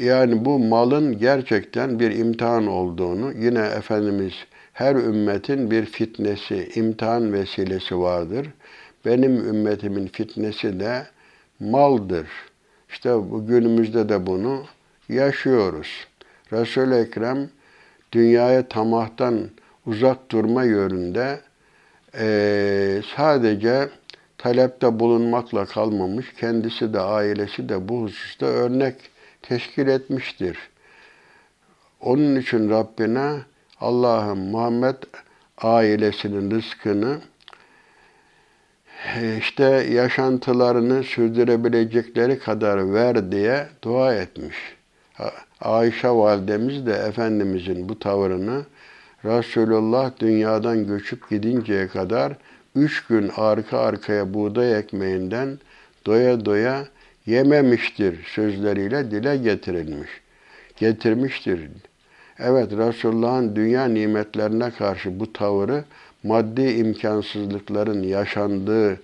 [0.00, 4.32] yani bu malın gerçekten bir imtihan olduğunu yine Efendimiz
[4.72, 8.48] her ümmetin bir fitnesi, imtihan vesilesi vardır.
[9.04, 11.06] Benim ümmetimin fitnesi de
[11.60, 12.26] maldır.
[12.88, 14.64] İşte bu günümüzde de bunu
[15.08, 16.06] yaşıyoruz.
[16.52, 17.50] Resul-i Ekrem
[18.12, 19.50] dünyaya tamahtan
[19.86, 21.40] uzak durma yönünde
[22.18, 23.88] e, sadece
[24.38, 29.09] talepte bulunmakla kalmamış, kendisi de ailesi de bu hususta örnek
[29.50, 30.58] teşkil etmiştir.
[32.00, 33.32] Onun için Rabbine
[33.80, 34.94] Allah'ım Muhammed
[35.58, 37.18] ailesinin rızkını
[39.38, 44.56] işte yaşantılarını sürdürebilecekleri kadar ver diye dua etmiş.
[45.60, 48.64] Ayşe validemiz de Efendimizin bu tavrını
[49.24, 52.32] Resulullah dünyadan göçüp gidinceye kadar
[52.74, 55.58] üç gün arka arkaya buğday ekmeğinden
[56.06, 56.84] doya doya
[57.26, 60.10] yememiştir sözleriyle dile getirilmiş.
[60.76, 61.60] Getirmiştir.
[62.38, 65.84] Evet Resulullah'ın dünya nimetlerine karşı bu tavırı
[66.22, 69.00] maddi imkansızlıkların yaşandığı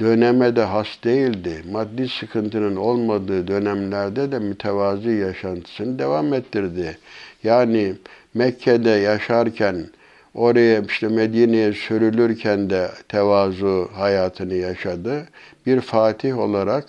[0.00, 1.62] döneme de has değildi.
[1.70, 6.98] Maddi sıkıntının olmadığı dönemlerde de mütevazi yaşantısını devam ettirdi.
[7.44, 7.94] Yani
[8.34, 9.86] Mekke'de yaşarken,
[10.34, 15.28] oraya işte Medine'ye sürülürken de tevazu hayatını yaşadı.
[15.66, 16.84] Bir fatih olarak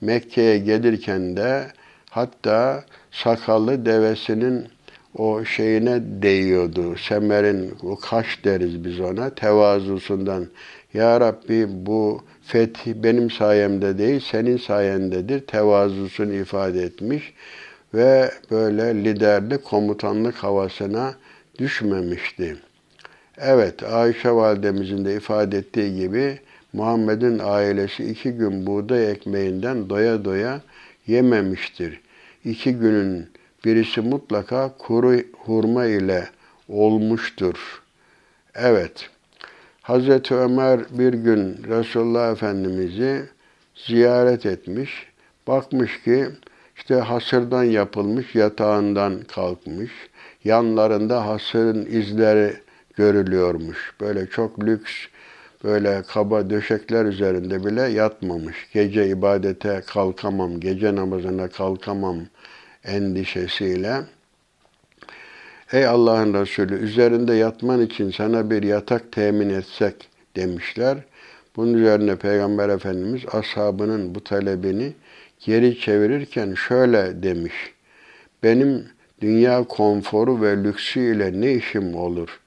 [0.00, 1.66] Mekke'ye gelirken de
[2.10, 4.68] hatta sakallı devesinin
[5.14, 6.96] o şeyine değiyordu.
[7.08, 10.46] Semer'in o kaş deriz biz ona tevazusundan.
[10.94, 15.40] Ya Rabbi bu fetih benim sayemde değil senin sayendedir.
[15.46, 17.34] Tevazusunu ifade etmiş
[17.94, 21.14] ve böyle liderlik, komutanlık havasına
[21.58, 22.56] düşmemişti.
[23.38, 26.38] Evet, Ayşe validemizin de ifade ettiği gibi
[26.72, 30.60] Muhammed'in ailesi iki gün buğday ekmeğinden doya doya
[31.06, 32.00] yememiştir.
[32.44, 33.28] İki günün
[33.64, 36.28] birisi mutlaka kuru hurma ile
[36.68, 37.82] olmuştur.
[38.54, 39.10] Evet,
[39.82, 43.28] Hazreti Ömer bir gün Resulullah Efendimiz'i
[43.74, 45.06] ziyaret etmiş.
[45.46, 46.26] Bakmış ki
[46.76, 49.90] işte hasırdan yapılmış yatağından kalkmış.
[50.44, 52.52] Yanlarında hasırın izleri
[52.96, 53.94] görülüyormuş.
[54.00, 54.92] Böyle çok lüks
[55.64, 58.56] böyle kaba döşekler üzerinde bile yatmamış.
[58.72, 62.18] Gece ibadete kalkamam, gece namazına kalkamam
[62.84, 64.02] endişesiyle.
[65.72, 70.98] Ey Allah'ın Resulü üzerinde yatman için sana bir yatak temin etsek demişler.
[71.56, 74.92] Bunun üzerine Peygamber Efendimiz ashabının bu talebini
[75.40, 77.54] geri çevirirken şöyle demiş.
[78.42, 78.86] Benim
[79.20, 82.40] dünya konforu ve lüksü ile ne işim olur?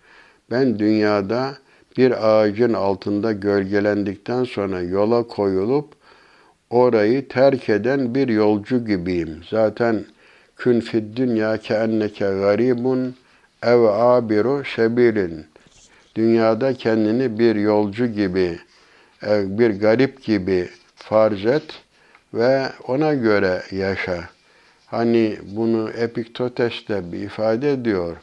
[0.52, 1.58] Ben dünyada
[1.98, 5.94] bir ağacın altında gölgelendikten sonra yola koyulup
[6.70, 9.42] orayı terk eden bir yolcu gibiyim.
[9.50, 10.06] Zaten
[10.56, 13.16] kün fid dünya ke enneke garibun
[13.64, 15.46] ev abiru sebilin.
[16.16, 18.60] Dünyada kendini bir yolcu gibi,
[19.28, 21.82] e, bir garip gibi farz et
[22.34, 24.30] ve ona göre yaşa.
[24.86, 28.18] Hani bunu Epiktotes de bir ifade ediyor.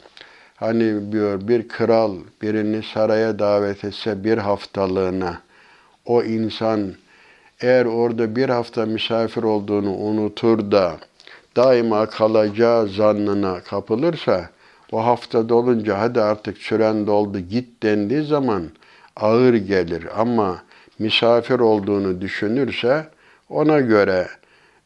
[0.58, 5.42] Hani diyor bir kral birini saraya davet etse bir haftalığına
[6.06, 6.94] o insan
[7.60, 10.96] eğer orada bir hafta misafir olduğunu unutur da
[11.56, 14.50] daima kalacağı zannına kapılırsa
[14.92, 18.62] o hafta dolunca hadi artık süren doldu git dendiği zaman
[19.16, 20.62] ağır gelir ama
[20.98, 23.06] misafir olduğunu düşünürse
[23.48, 24.28] ona göre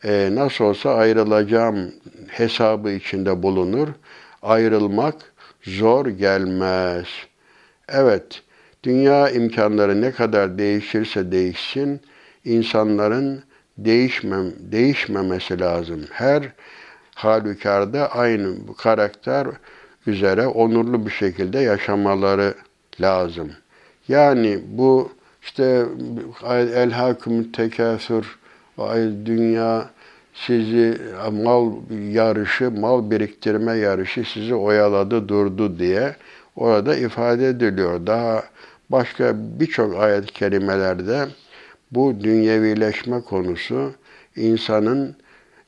[0.05, 1.93] e, nasıl olsa ayrılacağım
[2.29, 3.89] hesabı içinde bulunur.
[4.43, 5.32] Ayrılmak
[5.63, 7.07] zor gelmez.
[7.89, 8.43] Evet,
[8.85, 12.01] dünya imkanları ne kadar değişirse değişsin,
[12.45, 13.43] insanların
[13.79, 16.05] değişmem, değişmemesi lazım.
[16.11, 16.53] Her
[17.15, 19.47] halükarda aynı bu karakter
[20.07, 22.55] üzere onurlu bir şekilde yaşamaları
[23.01, 23.53] lazım.
[24.09, 25.87] Yani bu işte
[26.75, 28.39] el hakum tekasür
[29.27, 29.91] dünya
[30.35, 30.99] sizi
[31.33, 31.73] mal
[32.11, 36.17] yarışı, mal biriktirme yarışı sizi oyaladı durdu diye
[36.57, 38.07] orada ifade ediliyor.
[38.07, 38.45] Daha
[38.91, 41.27] başka birçok ayet-i kerimelerde
[41.91, 43.93] bu dünyevileşme konusu
[44.37, 45.17] insanın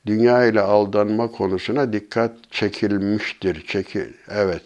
[0.07, 3.67] dünya ile aldanma konusuna dikkat çekilmiştir.
[3.67, 4.63] Çekil, evet.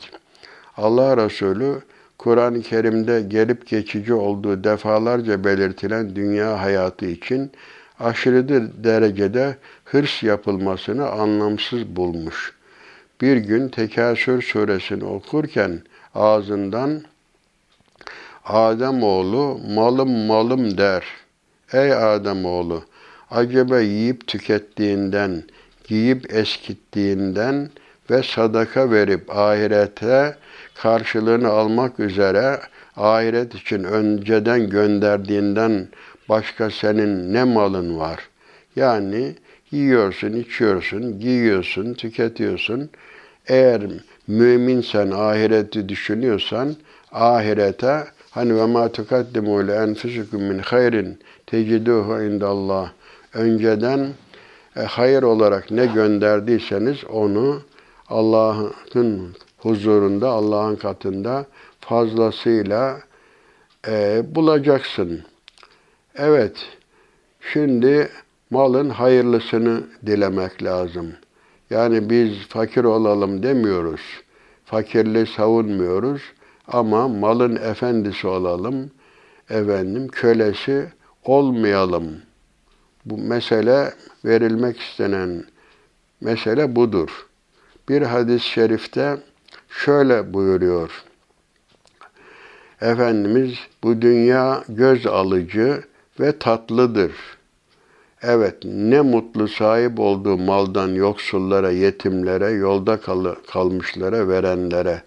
[0.77, 1.75] Allah Resulü
[2.19, 7.53] Kur'an-ı Kerim'de gelip geçici olduğu defalarca belirtilen dünya hayatı için
[8.01, 8.49] aşırı
[8.85, 9.57] derecede
[9.91, 12.53] hırs yapılmasını anlamsız bulmuş.
[13.21, 15.81] Bir gün Tekasür suresini okurken
[16.15, 17.03] ağzından
[18.45, 21.05] Adem oğlu malım malım der.
[21.73, 22.85] Ey Adem oğlu
[23.31, 25.43] acaba yiyip tükettiğinden,
[25.85, 27.71] giyip eskittiğinden
[28.11, 30.37] ve sadaka verip ahirete
[30.75, 32.61] karşılığını almak üzere
[32.97, 35.89] ahiret için önceden gönderdiğinden
[36.29, 38.29] başka senin ne malın var?
[38.77, 39.35] Yani
[39.71, 42.91] yiyorsun, içiyorsun, giyiyorsun, tüketiyorsun.
[43.47, 43.83] Eğer
[44.27, 46.77] müminsen, ahireti düşünüyorsan,
[47.13, 52.93] ahirete hani ve ma tukaddimu le enfusukum min hayrin teciduhu indallah.
[53.35, 54.09] Önceden
[54.77, 57.63] e, hayır olarak ne gönderdiyseniz onu
[58.09, 61.47] Allah'ın huzurunda, Allah'ın katında
[61.81, 63.01] fazlasıyla
[63.89, 65.23] e, bulacaksın.
[66.17, 66.67] Evet,
[67.53, 68.09] şimdi
[68.51, 71.13] malın hayırlısını dilemek lazım.
[71.71, 74.01] Yani biz fakir olalım demiyoruz.
[74.65, 76.23] Fakirliği savunmuyoruz
[76.69, 78.91] ama malın efendisi olalım.
[79.51, 80.93] Efendim kölesi
[81.25, 82.17] olmayalım.
[83.05, 85.45] Bu mesele verilmek istenen
[86.21, 87.27] mesele budur.
[87.89, 89.17] Bir hadis-i şerifte
[89.69, 91.05] şöyle buyuruyor.
[92.81, 95.83] Efendimiz bu dünya göz alıcı
[96.21, 97.38] ve tatlıdır.
[98.23, 105.03] Evet, ne mutlu sahip olduğu maldan yoksullara, yetimlere, yolda kal kalmışlara verenlere.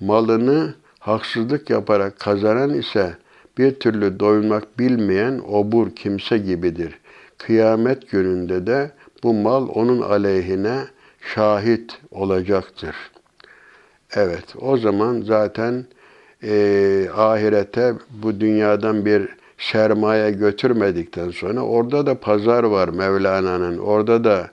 [0.00, 3.16] Malını haksızlık yaparak kazanan ise
[3.58, 6.98] bir türlü doymak bilmeyen obur kimse gibidir.
[7.38, 8.90] Kıyamet gününde de
[9.22, 10.78] bu mal onun aleyhine
[11.34, 12.96] şahit olacaktır.
[14.14, 15.84] Evet, o zaman zaten
[16.42, 23.78] e, ahirete bu dünyadan bir sermaye götürmedikten sonra orada da pazar var Mevlana'nın.
[23.78, 24.50] Orada da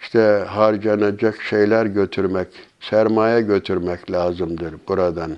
[0.00, 2.48] işte harcanacak şeyler götürmek,
[2.80, 5.30] sermaye götürmek lazımdır buradan.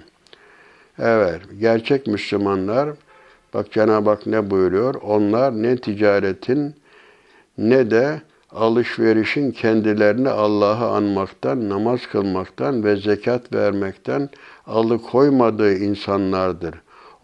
[0.98, 2.90] Evet, gerçek Müslümanlar,
[3.54, 4.94] bak Cenab-ı Hak ne buyuruyor?
[4.94, 6.74] Onlar ne ticaretin
[7.58, 14.28] ne de alışverişin kendilerini Allah'ı anmaktan, namaz kılmaktan ve zekat vermekten
[14.66, 16.74] alıkoymadığı insanlardır.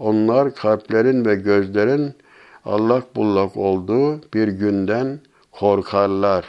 [0.02, 2.14] Onlar kalplerin ve gözlerin
[2.64, 5.20] allak bullak olduğu bir günden
[5.52, 6.44] korkarlar.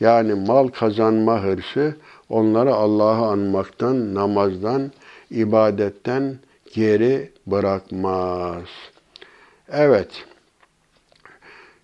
[0.00, 1.96] Yani mal kazanma hırsı
[2.28, 4.92] onları Allah'ı anmaktan, namazdan,
[5.30, 6.38] ibadetten
[6.74, 8.68] geri bırakmaz.
[9.68, 10.24] Evet.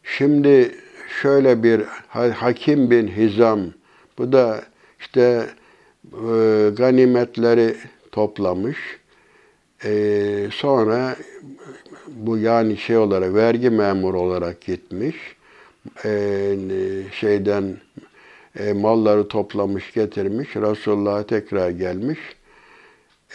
[0.03, 0.75] Şimdi
[1.23, 1.83] şöyle bir
[2.33, 3.61] Hakim bin Hizam,
[4.19, 4.61] bu da
[5.01, 5.47] işte
[6.13, 7.77] e, ganimetleri
[8.13, 8.79] toplamış.
[9.85, 11.17] E, sonra
[12.09, 15.17] bu yani şey olarak vergi memuru olarak gitmiş.
[16.05, 16.57] E,
[17.13, 17.77] şeyden
[18.59, 20.57] e, malları toplamış getirmiş.
[20.57, 22.19] Resulullah'a tekrar gelmiş.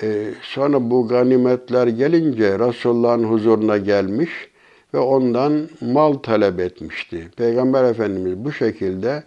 [0.02, 4.30] E, sonra bu ganimetler gelince Resulullah'ın huzuruna gelmiş
[4.94, 7.28] ve ondan mal talep etmişti.
[7.38, 9.24] Peygamber Efendimiz bu şekilde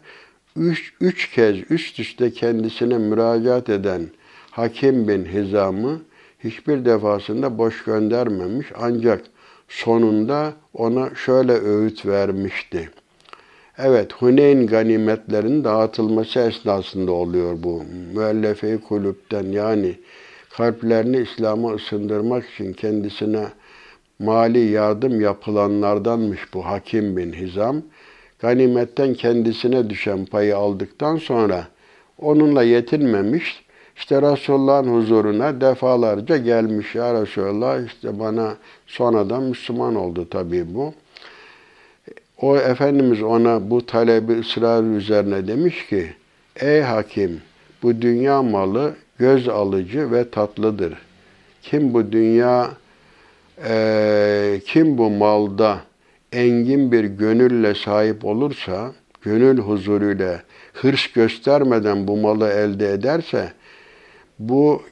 [0.57, 4.03] üç, üç kez üst üste kendisine müracaat eden
[4.51, 6.01] Hakim bin Hizam'ı
[6.47, 9.23] hiçbir defasında boş göndermemiş ancak
[9.69, 12.91] sonunda ona şöyle öğüt vermişti.
[13.79, 17.83] Evet, Huneyn ganimetlerinin dağıtılması esnasında oluyor bu.
[18.15, 19.95] Müellefe-i kulüpten yani
[20.51, 23.47] kalplerini İslam'a ısındırmak için kendisine
[24.19, 27.83] mali yardım yapılanlardanmış bu Hakim bin Hizam.
[28.39, 31.69] Ganimetten kendisine düşen payı aldıktan sonra
[32.19, 33.66] onunla yetinmemiş,
[33.97, 36.95] işte Resulullah'ın huzuruna defalarca gelmiş.
[36.95, 40.95] Ya Resulallah işte bana sonradan Müslüman oldu tabii bu.
[42.41, 46.15] O Efendimiz ona bu talebi ısrar üzerine demiş ki,
[46.61, 47.41] Ey hakim,
[47.83, 50.95] bu dünya malı göz alıcı ve tatlıdır.
[51.63, 52.71] Kim bu dünya,
[53.69, 55.79] e, kim bu malda
[56.33, 58.93] engin bir gönülle sahip olursa,
[59.23, 60.43] gönül huzuruyla
[60.73, 63.53] hırs göstermeden bu malı elde ederse,
[64.39, 64.83] bu,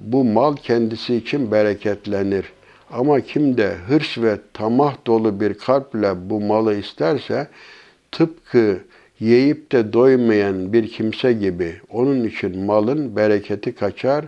[0.00, 2.44] bu mal kendisi için bereketlenir.
[2.90, 7.48] Ama kim de hırs ve tamah dolu bir kalple bu malı isterse,
[8.12, 8.80] tıpkı
[9.20, 14.24] yiyip de doymayan bir kimse gibi onun için malın bereketi kaçar,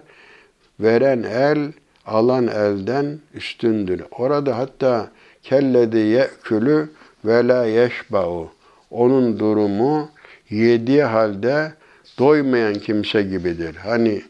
[0.80, 1.72] veren el,
[2.06, 4.02] alan elden üstündür.
[4.10, 5.10] Orada hatta
[5.42, 6.88] kelledi ye'külü
[7.24, 8.50] ve la yeşba'u.
[8.90, 10.10] Onun durumu
[10.50, 11.72] yediği halde
[12.18, 13.76] doymayan kimse gibidir.
[13.76, 14.22] Hani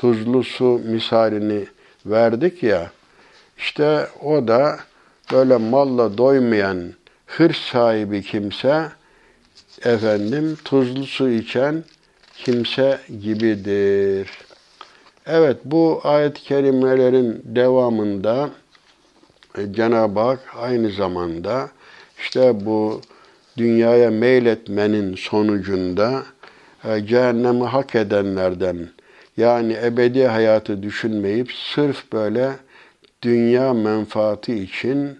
[0.00, 1.66] tuzlu su misalini
[2.06, 2.90] verdik ya,
[3.58, 4.78] işte o da
[5.32, 6.92] böyle malla doymayan
[7.26, 8.88] hırs sahibi kimse,
[9.84, 11.84] efendim tuzlu su içen
[12.36, 14.30] kimse gibidir.
[15.26, 18.50] Evet bu ayet-i kerimelerin devamında
[19.58, 21.70] e, Cenab-ı Hak aynı zamanda
[22.18, 23.00] işte bu
[23.56, 26.22] dünyaya meyletmenin sonucunda
[26.84, 28.88] e, cehennemi hak edenlerden
[29.38, 32.50] yani ebedi hayatı düşünmeyip sırf böyle
[33.22, 35.18] dünya menfaati için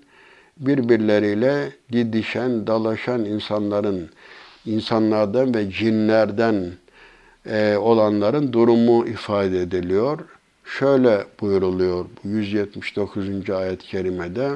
[0.56, 4.10] birbirleriyle didişen, dalaşan insanların,
[4.66, 6.72] insanlardan ve cinlerden
[7.46, 10.18] e, olanların durumu ifade ediliyor.
[10.64, 13.50] Şöyle buyuruluyor 179.
[13.50, 14.50] ayet-i kerimede.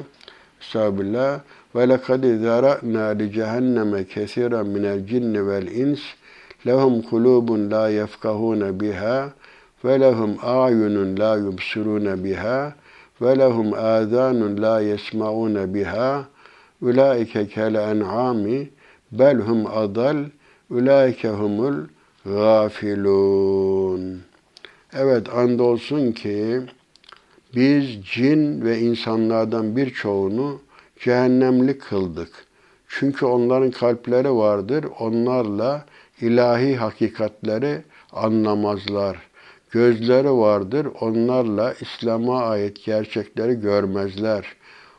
[0.61, 1.39] Estağfirullah.
[1.75, 5.99] Ve lekad zara'na li cehenneme kesiren minel cinni vel ins
[6.67, 9.33] lehum kulubun la yefkahuna biha
[9.85, 12.73] ve lehum a'yunun la yubsiruna biha
[13.21, 16.25] ve lehum azanun la yesmaun biha
[16.81, 18.69] ulaike kel en'ami
[19.11, 20.25] bel hum adal.
[24.93, 26.61] Evet andolsun ki
[27.55, 30.61] biz cin ve insanlardan birçoğunu
[30.99, 32.29] cehennemlik kıldık.
[32.87, 35.85] Çünkü onların kalpleri vardır, onlarla
[36.21, 37.81] ilahi hakikatleri
[38.11, 39.32] anlamazlar.''
[39.73, 44.55] Gözleri vardır, onlarla İslam'a ait gerçekleri görmezler.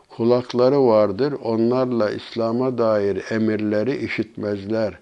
[0.09, 4.99] Kulakları vardır, onlarla İslam'a dair emirleri işitmezler.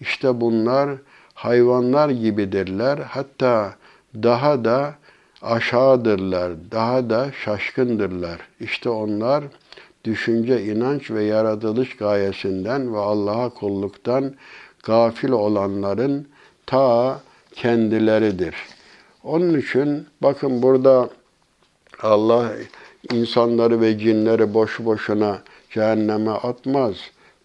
[0.00, 0.90] İşte bunlar
[1.34, 2.98] hayvanlar gibidirler.
[2.98, 3.74] Hatta
[4.14, 4.94] daha da
[5.42, 8.38] aşağıdırlar, daha da şaşkındırlar.
[8.60, 9.44] İşte onlar
[10.04, 14.34] düşünce, inanç ve yaratılış gayesinden ve Allah'a kulluktan
[14.82, 16.28] gafil olanların
[16.66, 17.20] ta
[17.54, 18.79] kendileridir.''
[19.24, 21.10] Onun için bakın burada
[22.02, 22.52] Allah
[23.12, 26.96] insanları ve cinleri boşu boşuna cehenneme atmaz.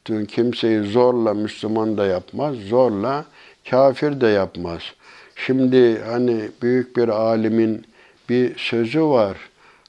[0.05, 3.25] Tüm kimseyi zorla Müslüman da yapmaz, zorla
[3.69, 4.81] kafir de yapmaz.
[5.35, 7.85] Şimdi hani büyük bir alimin
[8.29, 9.37] bir sözü var.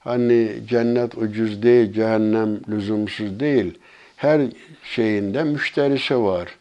[0.00, 3.78] Hani cennet ucuz değil, cehennem lüzumsuz değil.
[4.16, 4.40] Her
[4.82, 6.56] şeyinde müşterisi var.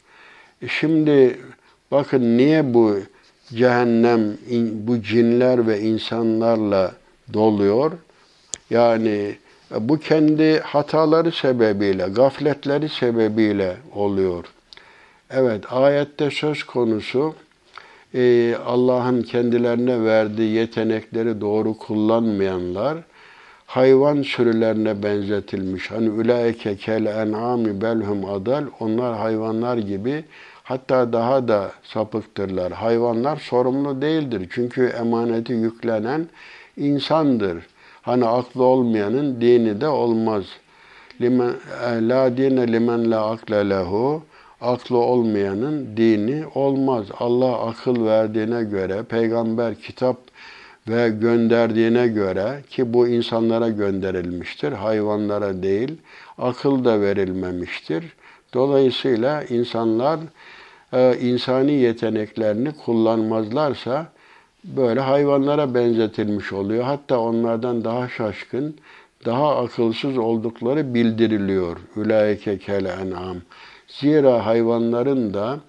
[0.62, 1.40] E şimdi
[1.92, 2.98] bakın niye bu
[3.56, 4.38] cehennem
[4.88, 6.92] bu cinler ve insanlarla
[7.34, 7.92] doluyor.
[8.70, 9.36] Yani
[9.72, 14.46] e, bu kendi hataları sebebiyle, gafletleri sebebiyle oluyor.
[15.30, 17.36] Evet, ayette söz konusu
[18.14, 22.98] e, Allah'ın kendilerine verdiği yetenekleri doğru kullanmayanlar,
[23.66, 25.92] hayvan sürülerine benzetilmiş.
[25.92, 28.64] Hani ülaike kel en'ami belhum adal.
[28.80, 30.24] Onlar hayvanlar gibi
[30.66, 32.74] hatta daha da sapıktırlar.
[32.74, 34.50] Hayvanlar sorumlu değildir.
[34.52, 36.28] Çünkü emaneti yüklenen
[36.78, 37.58] insandır.
[38.02, 40.44] Hani aklı olmayanın dini de olmaz.
[41.22, 41.30] E,
[42.10, 44.24] la dine limen la akle lehu.
[44.62, 47.06] Aklı olmayanın dini olmaz.
[47.20, 50.18] Allah akıl verdiğine göre, peygamber kitap
[50.88, 55.98] ve gönderdiğine göre ki bu insanlara gönderilmiştir, hayvanlara değil,
[56.38, 58.06] akıl da verilmemiştir.
[58.54, 60.20] Dolayısıyla insanlar
[61.22, 64.08] insani yeteneklerini kullanmazlarsa
[64.64, 66.84] böyle hayvanlara benzetilmiş oluyor.
[66.84, 68.76] Hatta onlardan daha şaşkın,
[69.26, 71.78] daha akılsız oldukları bildiriliyor.
[71.96, 73.38] Ülaike kel en'am.
[73.88, 75.60] Zira hayvanların da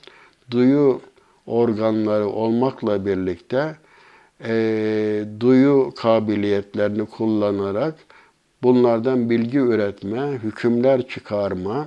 [0.51, 1.01] duyu
[1.47, 3.77] organları olmakla birlikte
[4.45, 7.95] e, duyu kabiliyetlerini kullanarak
[8.63, 11.87] bunlardan bilgi üretme, hükümler çıkarma,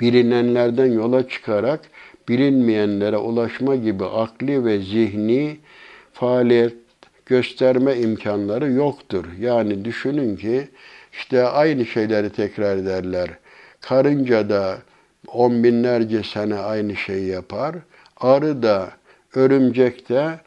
[0.00, 1.80] bilinenlerden yola çıkarak
[2.28, 5.56] bilinmeyenlere ulaşma gibi akli ve zihni
[6.12, 6.74] faaliyet
[7.26, 9.24] gösterme imkanları yoktur.
[9.40, 10.68] Yani düşünün ki
[11.12, 13.30] işte aynı şeyleri tekrar ederler.
[13.80, 14.78] Karınca da
[15.26, 17.76] on binlerce sene aynı şeyi yapar.
[18.16, 18.90] Arı da,
[19.34, 20.40] örümcek de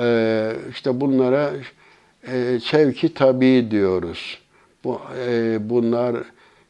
[0.00, 1.50] e, işte bunlara
[2.32, 4.38] e, sevki tabi diyoruz.
[4.84, 6.16] Bu, e, bunlar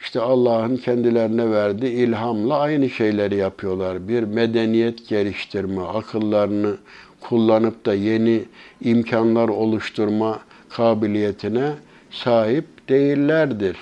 [0.00, 4.08] işte Allah'ın kendilerine verdiği ilhamla aynı şeyleri yapıyorlar.
[4.08, 6.76] Bir medeniyet geliştirme, akıllarını
[7.20, 8.42] kullanıp da yeni
[8.80, 11.72] imkanlar oluşturma kabiliyetine
[12.10, 13.76] sahip değillerdir.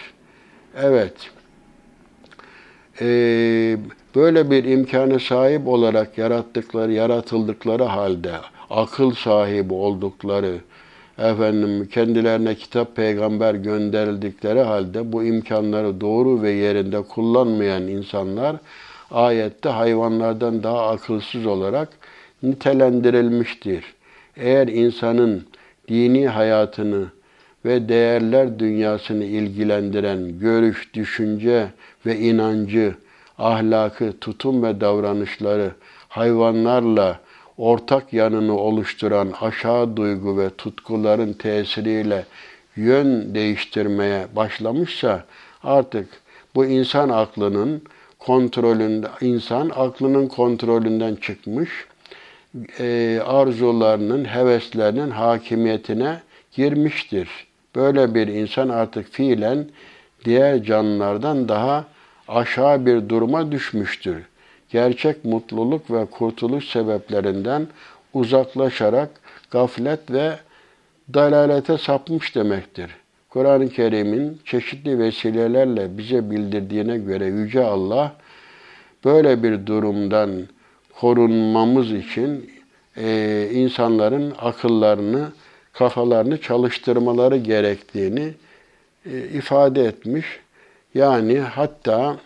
[0.83, 1.15] Evet.
[3.01, 3.77] Ee,
[4.15, 8.33] böyle bir imkanı sahip olarak yarattıkları, yaratıldıkları halde
[8.71, 10.59] akıl sahibi oldukları,
[11.19, 18.57] efendim kendilerine kitap peygamber gönderildikleri halde bu imkanları doğru ve yerinde kullanmayan insanlar
[19.11, 21.89] ayette hayvanlardan daha akılsız olarak
[22.43, 23.85] nitelendirilmiştir.
[24.37, 25.47] Eğer insanın
[25.89, 27.07] dini hayatını
[27.65, 31.67] ve değerler dünyasını ilgilendiren görüş, düşünce
[32.07, 32.95] ve inancı,
[33.39, 35.71] ahlakı, tutum ve davranışları
[36.09, 37.21] hayvanlarla
[37.59, 42.25] ortak yanını oluşturan aşağı duygu ve tutkuların tesiriyle
[42.77, 45.25] yön değiştirmeye başlamışsa
[45.63, 46.09] artık
[46.55, 47.83] bu insan aklının
[48.19, 51.71] kontrolünde insan aklının kontrolünden çıkmış
[52.79, 56.21] e, arzularının, heveslerinin hakimiyetine
[56.53, 57.29] girmiştir.
[57.75, 59.67] Böyle bir insan artık fiilen
[60.25, 61.85] diğer canlılardan daha
[62.29, 64.23] aşağı bir duruma düşmüştür
[64.71, 67.67] gerçek mutluluk ve kurtuluş sebeplerinden
[68.15, 69.11] uzaklaşarak
[69.51, 70.39] gaflet ve
[71.15, 72.91] dalalete sapmış demektir.
[73.29, 78.13] Kur'an-ı Kerim'in çeşitli vesilelerle bize bildirdiğine göre Yüce Allah
[79.05, 80.31] böyle bir durumdan
[81.01, 82.51] korunmamız için
[82.97, 85.33] e, insanların akıllarını,
[85.73, 88.35] kafalarını çalıştırmaları gerektiğini
[89.13, 90.27] e, ifade etmiş.
[90.95, 92.17] Yani hatta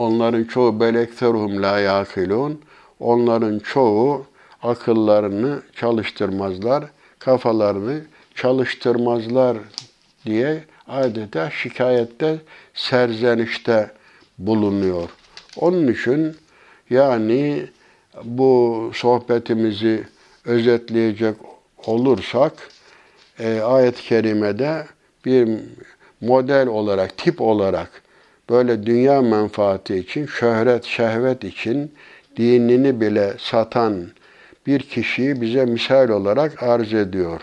[0.00, 2.60] Onların çoğu belekteruhum la yakilun.
[3.00, 4.26] Onların çoğu
[4.62, 6.84] akıllarını çalıştırmazlar,
[7.18, 8.00] kafalarını
[8.34, 9.56] çalıştırmazlar
[10.26, 12.38] diye adeta şikayette,
[12.74, 13.90] serzenişte
[14.38, 15.08] bulunuyor.
[15.56, 16.36] Onun için
[16.90, 17.66] yani
[18.24, 20.04] bu sohbetimizi
[20.44, 21.36] özetleyecek
[21.86, 22.52] olursak
[23.38, 24.86] e, ayet-i kerimede
[25.24, 25.48] bir
[26.20, 27.99] model olarak, tip olarak
[28.50, 31.92] böyle dünya menfaati için, şöhret, şehvet için
[32.36, 34.06] dinini bile satan
[34.66, 37.40] bir kişiyi bize misal olarak arz ediyor.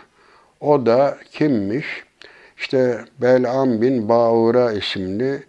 [0.61, 1.85] O da kimmiş?
[2.57, 5.43] İşte Bel'am bin Baura isimli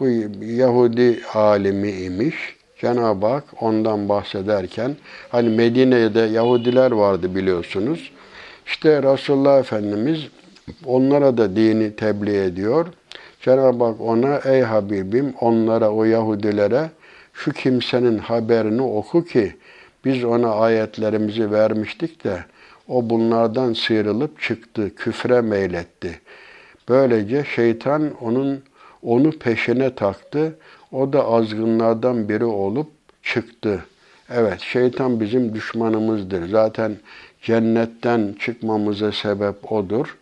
[0.00, 0.08] bu
[0.42, 2.56] Yahudi alimi imiş.
[2.80, 4.96] Cenab-ı Hak ondan bahsederken
[5.28, 8.12] hani Medine'de Yahudiler vardı biliyorsunuz.
[8.66, 10.20] İşte Resulullah Efendimiz
[10.84, 12.86] onlara da dini tebliğ ediyor.
[13.46, 16.90] Cenab-ı Hak ona ey Habibim onlara o Yahudilere
[17.32, 19.56] şu kimsenin haberini oku ki
[20.04, 22.44] biz ona ayetlerimizi vermiştik de
[22.88, 26.20] o bunlardan sıyrılıp çıktı, küfre meyletti.
[26.88, 28.62] Böylece şeytan onun
[29.02, 30.58] onu peşine taktı.
[30.92, 32.90] O da azgınlardan biri olup
[33.22, 33.84] çıktı.
[34.30, 36.48] Evet, şeytan bizim düşmanımızdır.
[36.48, 36.96] Zaten
[37.42, 40.16] cennetten çıkmamıza sebep odur.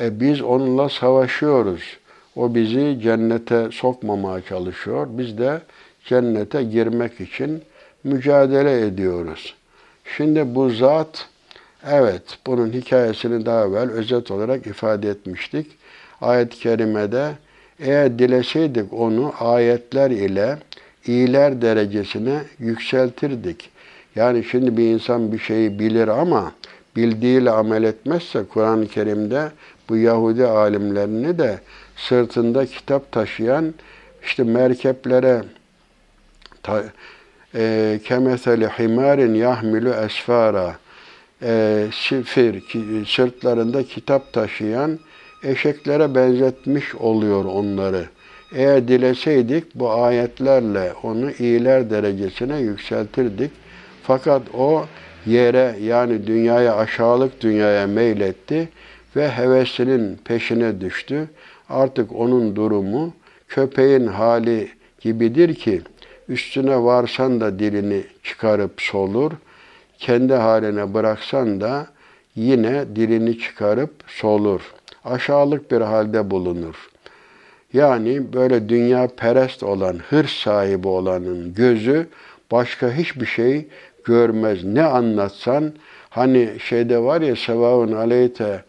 [0.00, 1.98] E, biz onunla savaşıyoruz.
[2.36, 5.06] O bizi cennete sokmamaya çalışıyor.
[5.10, 5.60] Biz de
[6.04, 7.62] cennete girmek için
[8.04, 9.54] mücadele ediyoruz.
[10.16, 11.28] Şimdi bu zat
[11.90, 15.66] Evet, bunun hikayesini daha evvel özet olarak ifade etmiştik.
[16.20, 17.32] Ayet-i kerimede
[17.80, 20.58] eğer dileseydik onu ayetler ile
[21.06, 23.70] iyiler derecesine yükseltirdik.
[24.16, 26.52] Yani şimdi bir insan bir şeyi bilir ama
[26.96, 29.50] bildiğiyle amel etmezse Kur'an-ı Kerim'de
[29.88, 31.58] bu Yahudi alimlerini de
[31.96, 33.74] sırtında kitap taşıyan
[34.22, 35.42] işte merkeplere
[36.62, 36.84] ta,
[37.54, 40.76] e, kemeseli himarin yahmilu esfara
[41.42, 42.62] e, sifir,
[43.06, 44.98] sırtlarında kitap taşıyan
[45.42, 48.04] eşeklere benzetmiş oluyor onları.
[48.54, 53.50] Eğer dileseydik bu ayetlerle onu iyiler derecesine yükseltirdik.
[54.02, 54.86] Fakat o
[55.26, 58.68] yere yani dünyaya aşağılık dünyaya meyletti
[59.16, 61.28] ve hevesinin peşine düştü.
[61.68, 63.12] Artık onun durumu
[63.48, 64.68] köpeğin hali
[65.00, 65.82] gibidir ki
[66.28, 69.32] üstüne varsan da dilini çıkarıp solur,
[69.98, 71.86] kendi haline bıraksan da
[72.36, 74.60] yine dilini çıkarıp solur.
[75.04, 76.90] Aşağılık bir halde bulunur.
[77.72, 82.08] Yani böyle dünya perest olan, hırs sahibi olanın gözü
[82.52, 83.68] başka hiçbir şey
[84.04, 84.64] görmez.
[84.64, 85.72] Ne anlatsan
[86.10, 88.64] hani şeyde var ya sevaun aleyte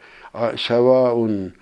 [0.58, 1.54] sevaun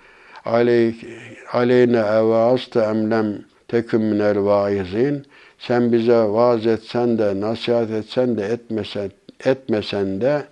[1.52, 3.38] aleyne evazte emlem
[3.68, 5.26] teküm minel vaizin
[5.58, 9.10] sen bize vaaz etsen de nasihat etsen de etmesen
[9.44, 10.42] etmesen de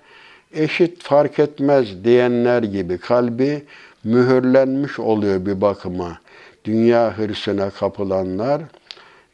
[0.52, 3.62] eşit fark etmez diyenler gibi kalbi
[4.04, 6.18] mühürlenmiş oluyor bir bakıma.
[6.64, 8.62] Dünya hırsına kapılanlar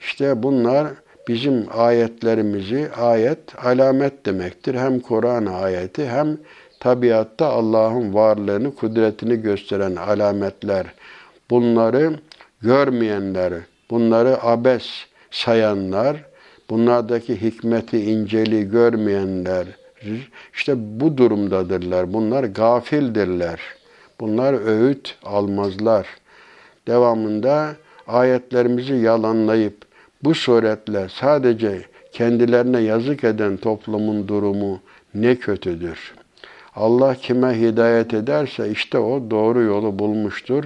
[0.00, 0.86] işte bunlar
[1.28, 4.74] bizim ayetlerimizi ayet alamet demektir.
[4.74, 6.38] Hem Kur'an ayeti hem
[6.80, 10.86] tabiatta Allah'ın varlığını, kudretini gösteren alametler.
[11.50, 12.12] Bunları
[12.62, 13.52] görmeyenler,
[13.90, 14.86] bunları abes
[15.30, 16.24] sayanlar,
[16.70, 19.66] bunlardaki hikmeti, inceliği görmeyenler,
[20.54, 22.12] işte bu durumdadırlar.
[22.12, 23.60] Bunlar gafildirler.
[24.20, 26.06] Bunlar öğüt almazlar.
[26.86, 27.76] Devamında
[28.06, 29.84] ayetlerimizi yalanlayıp
[30.24, 34.80] bu suretle sadece kendilerine yazık eden toplumun durumu
[35.14, 36.14] ne kötüdür.
[36.76, 40.64] Allah kime hidayet ederse işte o doğru yolu bulmuştur.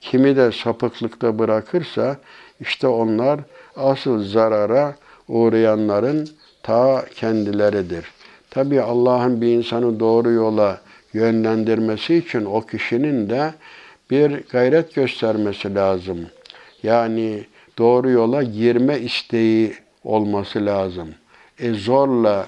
[0.00, 2.16] Kimi de sapıklıkta bırakırsa
[2.60, 3.40] işte onlar
[3.76, 4.94] asıl zarara
[5.28, 6.28] uğrayanların
[6.62, 8.04] ta kendileridir.
[8.50, 10.80] Tabi Allah'ın bir insanı doğru yola
[11.12, 13.54] yönlendirmesi için o kişinin de
[14.10, 16.26] bir gayret göstermesi lazım.
[16.82, 17.44] Yani
[17.78, 19.74] doğru yola girme isteği
[20.04, 21.08] olması lazım.
[21.58, 22.46] E zorla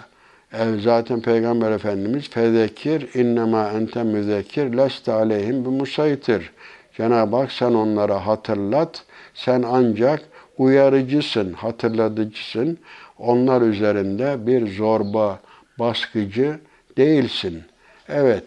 [0.81, 6.51] zaten Peygamber Efendimiz fezekir innema ente müzekir leste aleyhim bi musaytir.
[6.97, 9.05] Cenab-ı Hak sen onlara hatırlat.
[9.35, 10.23] Sen ancak
[10.59, 12.79] uyarıcısın, hatırlatıcısın.
[13.19, 15.41] Onlar üzerinde bir zorba,
[15.79, 16.59] baskıcı
[16.97, 17.63] değilsin.
[18.09, 18.45] Evet,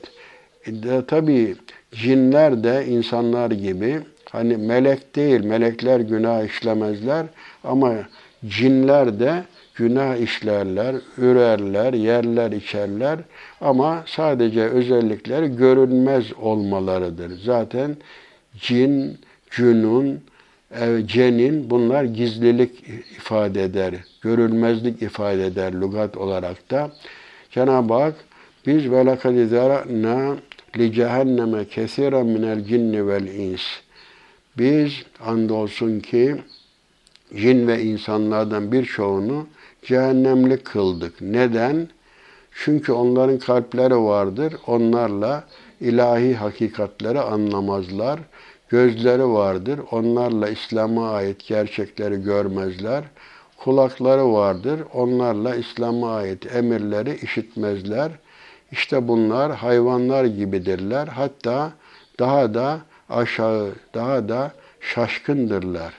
[0.68, 1.56] de, tabii
[1.92, 4.00] cinler de insanlar gibi
[4.32, 7.26] hani melek değil, melekler günah işlemezler
[7.64, 7.94] ama
[8.48, 9.44] cinler de
[9.80, 13.20] günah işlerler, ürerler, yerler, içerler
[13.62, 17.40] ama sadece özellikleri görünmez olmalarıdır.
[17.44, 17.98] Zaten
[18.58, 19.18] cin,
[19.52, 20.22] cünun,
[20.72, 22.84] e, cenin bunlar gizlilik
[23.18, 26.92] ifade eder, görülmezlik ifade eder lügat olarak da.
[27.52, 28.16] Cenab-ı Hak
[28.66, 29.36] biz ve lekad
[30.78, 33.64] li cehenneme kesiren minel cinni vel ins.
[34.58, 34.94] Biz
[35.26, 36.36] andolsun ki
[37.36, 39.48] cin ve insanlardan birçoğunu
[39.82, 41.22] cehennemlik kıldık.
[41.22, 41.88] Neden?
[42.52, 44.56] Çünkü onların kalpleri vardır.
[44.68, 45.44] Onlarla
[45.82, 48.20] ilahi hakikatleri anlamazlar.
[48.70, 49.80] Gözleri vardır.
[49.92, 53.04] Onlarla İslam'a ait gerçekleri görmezler.
[53.58, 54.80] Kulakları vardır.
[54.94, 58.12] Onlarla İslam'a ait emirleri işitmezler.
[58.72, 61.08] İşte bunlar hayvanlar gibidirler.
[61.08, 61.72] Hatta
[62.20, 65.94] daha da aşağı, daha da şaşkındırlar.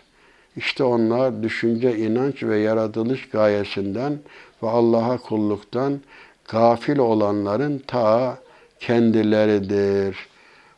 [0.60, 4.18] İşte onlar düşünce, inanç ve yaratılış gayesinden
[4.62, 6.00] ve Allah'a kulluktan
[6.48, 8.38] gafil olanların ta
[8.80, 10.16] kendileridir.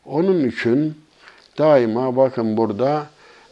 [0.05, 0.97] Onun için
[1.57, 3.05] daima bakın burada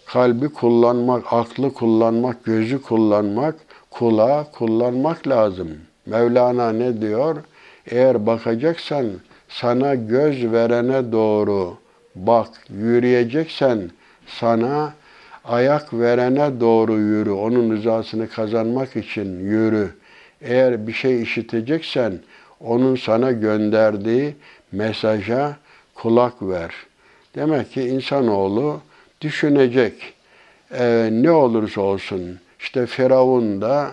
[0.05, 3.55] kalbi kullanmak, aklı kullanmak, gözü kullanmak,
[3.89, 5.69] kulağı kullanmak lazım.
[6.05, 7.35] Mevlana ne diyor?
[7.87, 9.05] Eğer bakacaksan
[9.49, 11.77] sana göz verene doğru
[12.15, 13.91] bak, yürüyeceksen
[14.27, 14.93] sana
[15.45, 17.31] ayak verene doğru yürü.
[17.31, 19.89] Onun rızasını kazanmak için yürü.
[20.41, 22.19] Eğer bir şey işiteceksen
[22.59, 24.35] onun sana gönderdiği
[24.71, 25.57] mesaja
[25.95, 26.71] kulak ver.
[27.35, 28.81] Demek ki insanoğlu
[29.21, 30.13] düşünecek.
[30.73, 33.91] Ee, ne olursa olsun işte Firavun da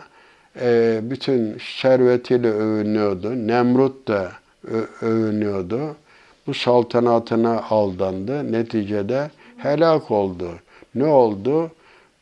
[0.60, 3.46] e, bütün servetiyle övünüyordu.
[3.46, 4.32] Nemrut da
[5.02, 5.96] övünüyordu.
[6.46, 8.52] Bu saltanatına aldandı.
[8.52, 10.48] Neticede helak oldu.
[10.94, 11.70] Ne oldu?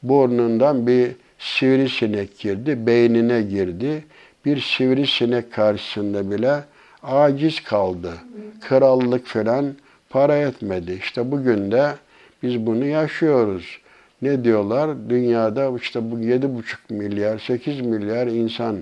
[0.02, 4.04] Burnundan bir sivrisinek girdi, beynine girdi.
[4.44, 6.64] Bir sivrisinek karşısında bile
[7.02, 8.12] aciz kaldı.
[8.60, 9.74] Krallık falan
[10.10, 10.98] para etmedi.
[11.02, 11.94] İşte bugün de
[12.42, 13.78] biz bunu yaşıyoruz.
[14.22, 14.90] Ne diyorlar?
[15.08, 18.76] Dünyada işte bu 7,5 milyar, 8 milyar insan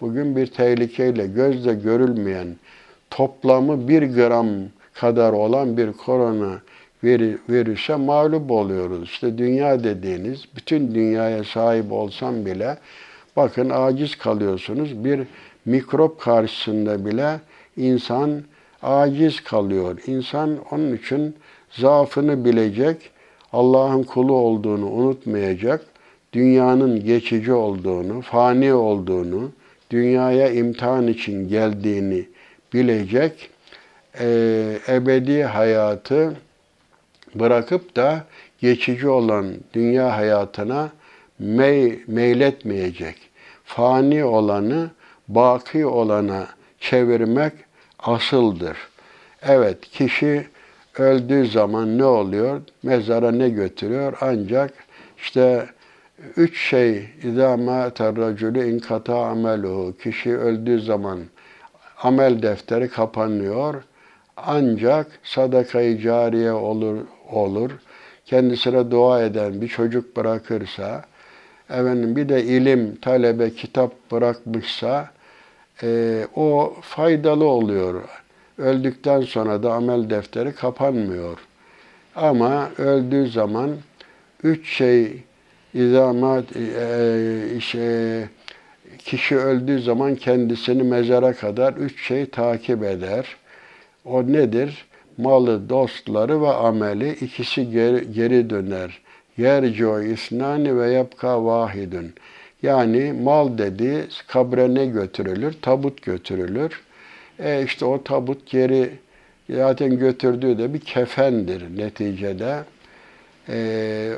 [0.00, 2.56] bugün bir tehlikeyle gözle görülmeyen
[3.10, 4.48] toplamı bir gram
[4.94, 6.60] kadar olan bir korona
[7.04, 9.08] veri- virüse mağlup oluyoruz.
[9.10, 12.76] İşte dünya dediğiniz bütün dünyaya sahip olsam bile
[13.36, 15.04] bakın aciz kalıyorsunuz.
[15.04, 15.20] Bir
[15.64, 17.40] mikrop karşısında bile
[17.76, 18.42] insan
[18.82, 19.98] aciz kalıyor.
[20.06, 21.34] İnsan onun için
[21.70, 23.10] zaafını bilecek,
[23.52, 25.84] Allah'ın kulu olduğunu unutmayacak,
[26.32, 29.52] dünyanın geçici olduğunu, fani olduğunu,
[29.90, 32.24] dünyaya imtihan için geldiğini
[32.74, 33.50] bilecek,
[34.20, 36.36] eee, ebedi hayatı
[37.34, 38.24] bırakıp da
[38.58, 40.88] geçici olan dünya hayatına
[41.38, 43.16] mey, meyletmeyecek.
[43.64, 44.90] Fani olanı
[45.28, 46.46] baki olana
[46.80, 47.52] çevirmek
[47.98, 48.76] asıldır.
[49.42, 50.46] Evet kişi
[50.98, 52.60] öldüğü zaman ne oluyor?
[52.82, 54.18] Mezara ne götürüyor?
[54.20, 54.72] Ancak
[55.18, 55.66] işte
[56.36, 59.96] üç şey idama terracülü inkata ameluhu.
[59.98, 61.20] Kişi öldüğü zaman
[62.02, 63.82] amel defteri kapanıyor.
[64.36, 66.98] Ancak sadakayı cariye olur
[67.32, 67.70] olur.
[68.26, 71.04] Kendisine dua eden bir çocuk bırakırsa,
[71.70, 75.10] efendim bir de ilim, talebe, kitap bırakmışsa,
[75.82, 78.02] e, o faydalı oluyor.
[78.58, 81.38] Öldükten sonra da amel defteri kapanmıyor.
[82.16, 83.70] Ama öldüğü zaman
[84.42, 85.22] üç şey
[85.74, 88.24] izamat e, şey,
[88.98, 93.36] kişi öldüğü zaman kendisini mezara kadar üç şey takip eder.
[94.04, 94.87] O nedir?
[95.18, 99.00] Malı, dostları ve ameli ikisi geri, geri döner.
[99.36, 102.12] Yerco isnani ve yapka vahidun.
[102.62, 105.56] Yani mal dedi kabre ne götürülür?
[105.62, 106.82] Tabut götürülür.
[107.38, 108.90] E işte o tabut geri
[109.50, 112.64] zaten götürdüğü de bir kefendir neticede.
[113.48, 114.12] E,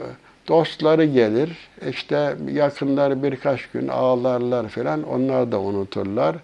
[0.49, 1.51] dostları gelir.
[1.91, 5.03] işte yakınları birkaç gün ağlarlar falan.
[5.03, 6.37] Onlar da unuturlar.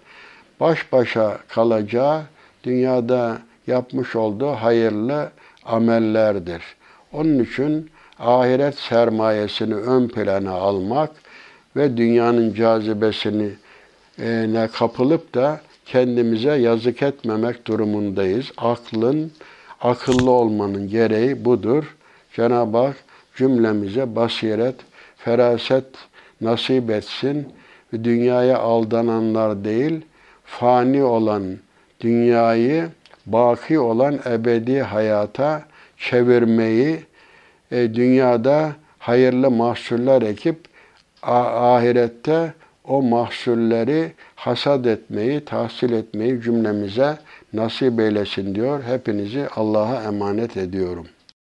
[0.60, 2.22] Baş başa kalacağı
[2.64, 5.30] dünyada yapmış olduğu hayırlı
[5.64, 6.62] amellerdir.
[7.12, 11.10] Onun için ahiret sermayesini ön plana almak
[11.76, 13.50] ve dünyanın cazibesini
[14.18, 18.52] e, ne kapılıp da kendimize yazık etmemek durumundayız.
[18.56, 19.32] Aklın,
[19.80, 21.96] akıllı olmanın gereği budur.
[22.36, 22.96] Cenab-ı Hak
[23.36, 24.74] cümlemize basiret,
[25.16, 25.84] feraset
[26.40, 27.48] nasip etsin
[27.92, 30.00] dünyaya aldananlar değil,
[30.44, 31.42] fani olan
[32.00, 32.88] dünyayı
[33.26, 35.62] baki olan ebedi hayata
[35.96, 37.00] çevirmeyi,
[37.70, 40.58] e, dünyada hayırlı mahsuller ekip
[41.22, 42.52] ahirette
[42.84, 47.18] o mahsulleri hasat etmeyi, tahsil etmeyi cümlemize
[47.52, 48.82] nasip eylesin diyor.
[48.82, 51.06] Hepinizi Allah'a emanet ediyorum.